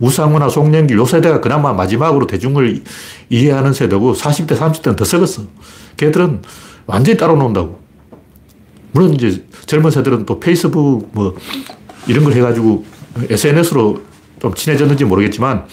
[0.00, 2.82] 우상우나 송영길 요 세대가 그나마 마지막으로 대중을
[3.30, 5.42] 이해하는 세대고 40대, 30대는 더 썩었어.
[5.96, 6.42] 걔들은
[6.86, 7.80] 완전히 따로 논다고.
[8.92, 11.36] 물론 이제 젊은 세대들은 또 페이스북 뭐
[12.08, 12.84] 이런 걸 해가지고
[13.30, 14.02] SNS로
[14.40, 15.66] 좀 친해졌는지 모르겠지만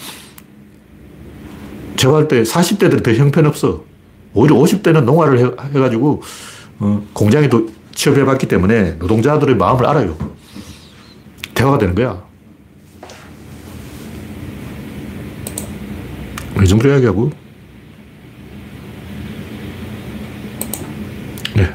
[1.96, 3.85] 제가 할 때 40대들이 더 형편없어.
[4.36, 6.22] 오히려 50대는 농화를 해, 가지고
[6.78, 10.16] 어, 공장에 도 취업해봤기 때문에 노동자들의 마음을 알아요.
[11.54, 12.22] 대화가 되는 거야.
[16.62, 17.30] 이 정도 이야기하고.
[21.54, 21.74] 네.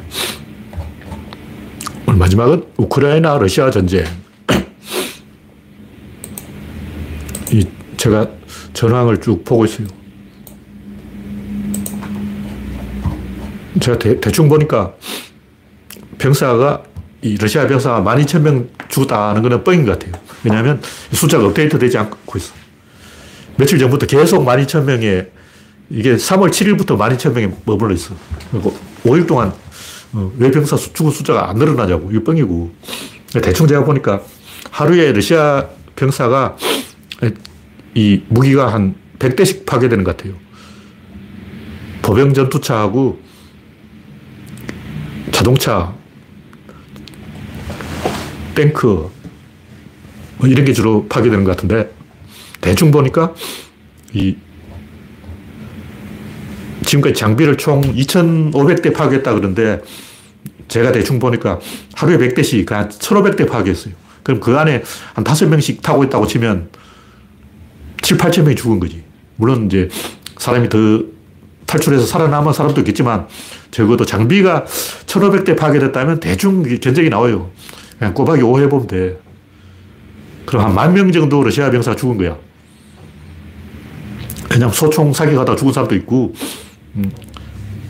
[2.08, 4.06] 오늘 마지막은 우크라이나 러시아 전쟁.
[7.52, 7.66] 이
[7.98, 8.30] 제가
[8.74, 10.01] 전황을 쭉 보고 있어요.
[13.80, 14.94] 제가 대, 충 보니까
[16.18, 16.84] 병사가
[17.22, 20.22] 이 러시아 병사가 12,000명 죽었다는 거는 뻥인 것 같아요.
[20.44, 22.54] 왜냐하면 숫자가 업데이트 되지 않고 있어.
[23.58, 25.30] 며칠 전부터 계속 12,000명에
[25.90, 28.16] 이게 3월 7일부터 12,000명에 머물러 있어.
[28.52, 29.54] 그리고 5일 동안
[30.14, 32.12] 어, 왜 병사 죽은 숫자가 안 늘어나냐고.
[32.12, 32.74] 이거 뻥이고.
[33.42, 34.22] 대충 제가 보니까
[34.72, 36.58] 하루에 러시아 병사가
[37.94, 40.34] 이 무기가 한 100대씩 파괴되는 것 같아요.
[42.02, 43.20] 보병 전투차하고
[45.42, 45.92] 자동차,
[48.54, 49.10] 탱크,
[50.38, 51.92] 뭐 이런 게 주로 파괴되는 것 같은데,
[52.62, 53.34] 대충 보니까,
[54.14, 54.36] 이,
[56.86, 59.82] 지금까지 장비를 총 2,500대 파괴했다 그러는데,
[60.68, 61.60] 제가 대충 보니까
[61.96, 63.96] 하루에 100대씩 한 1,500대 파괴했어요.
[64.22, 64.84] 그럼 그 안에
[65.16, 66.70] 한 5명씩 타고 있다고 치면
[68.04, 69.04] 7, 8천 명이 죽은 거지.
[69.38, 69.90] 물론 이제
[70.38, 70.78] 사람이 더
[71.72, 73.28] 탈출해서 살아남은 사람도 있겠지만
[73.72, 74.66] 적어도 장비가
[75.06, 77.50] 1500대 파괴됐다면 대충 견적이 나와요.
[77.98, 79.18] 그냥 꼬박이 오해보면 돼.
[80.46, 82.36] 그럼 한 만 명 정도 러시아 병사가 죽은 거야.
[84.50, 86.34] 그냥 소총 사격하다 죽은 사람도 있고,
[86.96, 87.10] 음,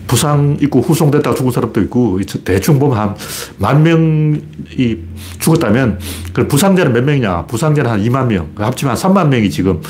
[0.05, 3.15] 부상 있고 후송됐다가 죽은 사람도 있고, 대충 보면 한
[3.57, 4.97] 만 명이
[5.39, 5.99] 죽었다면,
[6.34, 7.47] 그 부상자는 몇 명이냐?
[7.47, 8.51] 부상자는 한 2만 명.
[8.55, 9.82] 합치면 한 3만 명이 지금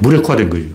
[0.00, 0.66] 무력화된 거예요.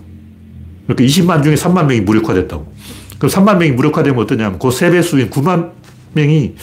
[0.94, 2.72] 그러니까 20만 중에 3만 명이 무력화됐다고.
[3.18, 5.72] 그럼 3만 명이 무력화되면 어떠냐면 그 3배수인 9만
[6.12, 6.54] 명이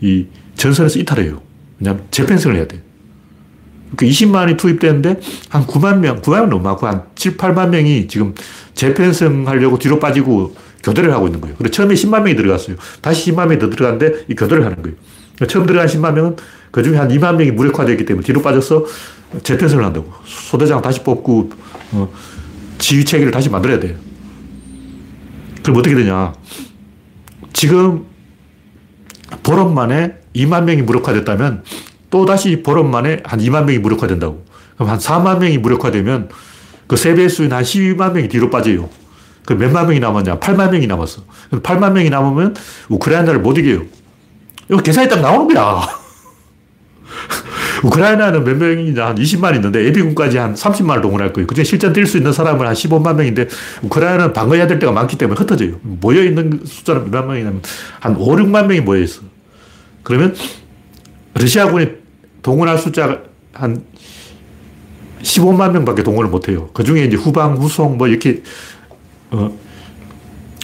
[0.00, 0.26] 이
[0.56, 1.40] 전선에서 이탈해요.
[1.78, 2.82] 왜냐하면 재편성을 해야 돼.
[3.96, 8.34] 그 20만이 투입되는데 한 9만 명, 9만 명 많고 한 7, 8만 명이 지금
[8.74, 11.56] 재편성 하려고 뒤로 빠지고 교대를 하고 있는 거예요.
[11.56, 12.76] 그래서 처음에 10만 명이 들어갔어요.
[13.00, 14.96] 다시 10만 명이 더 들어갔는데 이 교대를 하는 거예요.
[15.34, 16.36] 그러니까 처음 들어간 10만 명은
[16.70, 18.84] 그 중에 한 2만 명이 무력화되기 때문에 뒤로 빠져서
[19.42, 20.12] 재편성을 한다고.
[20.24, 21.50] 소대장 다시 뽑고,
[21.92, 22.12] 어,
[22.80, 23.96] 지휘 체계를 다시 만들어야 돼요.
[25.62, 26.32] 그럼 어떻게 되냐.
[27.52, 28.06] 지금
[29.42, 31.62] 보름 만에 2만 명이 무력화됐다면
[32.10, 34.44] 또 다시 보름 만에 한 2만 명이 무력화된다고.
[34.74, 36.30] 그럼 한 4만 명이 무력화되면
[36.86, 38.88] 그세배 수인 한 12만 명이 뒤로 빠져요.
[39.44, 40.38] 그 몇만 명이 남았냐?
[40.38, 41.22] 8만 명이 남았어.
[41.50, 42.56] 8만 명이 남으면
[42.88, 43.84] 우크라이나를 못 이겨요.
[44.70, 45.99] 이거 계산이 딱 나오는 거야.
[47.82, 51.46] 우크라이나는 몇 명이냐 한 20만 있는데 예비군까지 한 30만을 동원할 거예요.
[51.46, 53.48] 그중에 실전 뛸 수 있는 사람은 한 15만 명인데
[53.82, 55.76] 우크라이나는 방어해야 될 때가 많기 때문에 흩어져요.
[55.82, 57.62] 모여 있는 숫자는 몇만 명이냐면
[58.00, 59.22] 한 5, 6만 명이 모여 있어.
[60.02, 60.34] 그러면
[61.34, 61.88] 러시아군이
[62.42, 63.20] 동원할 숫자가
[63.52, 63.82] 한
[65.22, 66.70] 15만 명밖에 동원을 못 해요.
[66.72, 68.42] 그 중에 이제 후방, 후송 뭐 이렇게
[69.30, 69.50] 어,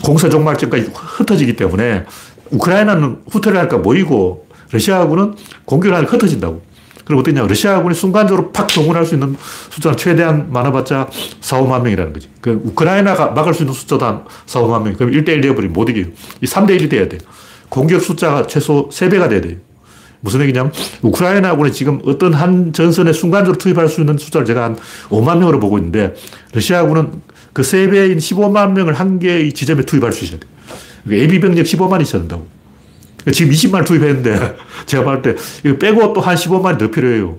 [0.02, 2.04] 공사 종말전까지 흩어지기 때문에
[2.50, 6.65] 우크라이나는 후퇴를 할까 모이고 러시아군은 공격을 하니까 흩어진다고.
[7.06, 7.46] 그럼 어떠냐.
[7.46, 9.36] 러시아군이 순간적으로 팍 동원할 수 있는
[9.70, 11.08] 숫자는 최대한 많아봤자
[11.40, 12.28] 4, 5만 명이라는 거지.
[12.40, 14.94] 그 우크라이나가 막을 수 있는 숫자도 한 4, 5만 명.
[14.94, 16.06] 그럼 1대1 되어버리면 못 이겨요.
[16.40, 17.18] 이 3대1이 돼야 돼.
[17.68, 19.56] 공격 숫자가 최소 3배가 돼야 돼요.
[20.20, 24.76] 무슨 얘기냐면 우크라이나군이 지금 어떤 한 전선에 순간적으로 투입할 수 있는 숫자를 제가 한
[25.08, 26.14] 5만 명으로 보고 있는데
[26.54, 30.50] 러시아군은 그 3배인 15만 명을 한 개의 지점에 투입할 수 있어야 돼요.
[31.08, 32.48] AB 병력 15만이 있어야 된다고.
[33.32, 34.56] 지금 20만 투입했는데
[34.86, 37.38] 제가 봤을 때 이거 빼고 또 한 15만이 더 필요해요.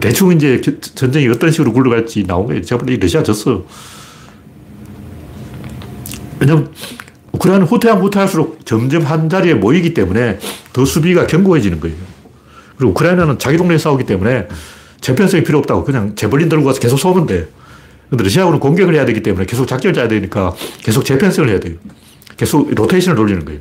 [0.00, 0.60] 대충 이제
[0.94, 2.62] 전쟁이 어떤 식으로 굴러갈지 나온 거예요.
[2.62, 3.64] 제가 볼때 러시아 졌어.
[6.40, 6.70] 왜냐면
[7.32, 10.38] 우크라이나는 후퇴하면 후퇴할수록 점점 한 자리에 모이기 때문에
[10.72, 11.96] 더 수비가 견고해지는 거예요.
[12.76, 14.48] 그리고 우크라이나는 자기 동네에 싸우기 때문에
[15.00, 17.48] 재편성이 필요 없다고 그냥 재벌린 들고 가서 계속 쏘면 돼.
[18.10, 21.76] 근데 러시아군은 공격을 해야 되기 때문에 계속 작전을 짜야 되니까 계속 재편성을 해야 돼요.
[22.36, 23.60] 계속 로테이션을 돌리는 거예요.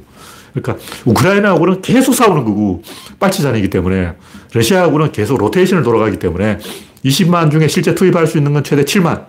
[0.54, 2.84] 그러니까 우크라이나하고는 계속 싸우는 거고
[3.20, 4.14] 빨치산이기 때문에
[4.54, 6.60] 러시아하고는 계속 로테이션을 돌아가기 때문에
[7.06, 9.26] 20만 중에 실제 투입할 수 있는 건 최대 7만.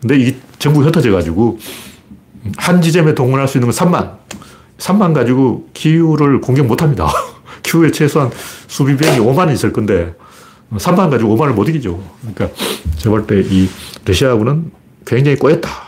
[0.00, 1.58] 근데 이 전국 흩어져 가지고
[2.56, 4.16] 한 지점에 동원할 수 있는 건 3만.
[4.78, 7.08] 3만 가지고 키우를 공격 못 합니다.
[7.62, 8.30] 키우에 최소한
[8.66, 10.14] 수비병이 5만 있을 건데
[10.74, 12.02] 3만 가지고 5만을 못 이기죠.
[12.20, 12.56] 그러니까
[12.98, 13.68] 제가 볼 때 이
[14.04, 14.70] 러시아하고는
[15.06, 15.85] 굉장히 꼬였다.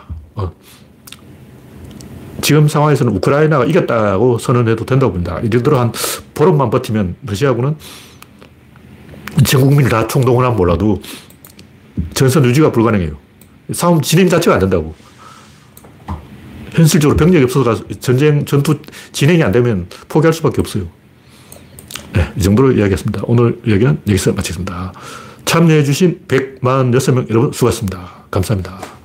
[2.49, 2.59] 어.
[2.59, 5.39] 지금 상황에서는 우크라이나가 이겼다고 선언해도 된다고 봅니다.
[5.43, 5.93] 이 정도로 한
[6.33, 7.77] 보름만 버티면 러시아군은
[9.45, 11.03] 전 국민을 다 총동원 하면 몰라도
[12.15, 13.19] 전선 유지가 불가능해요.
[13.73, 14.95] 싸움 진행 자체가 안 된다고.
[16.73, 18.79] 현실적으로 병력이 없어서 전쟁, 전투
[19.13, 20.85] 진행이 안 되면 포기할 수밖에 없어요.
[22.15, 23.23] 네, 이 정도로 이야기했습니다.
[23.27, 24.93] 오늘 이야기는 여기서 마치겠습니다.
[25.45, 28.09] 참여해주신 146명 여러분 수고하셨습니다.
[28.31, 28.98] 감사합니다.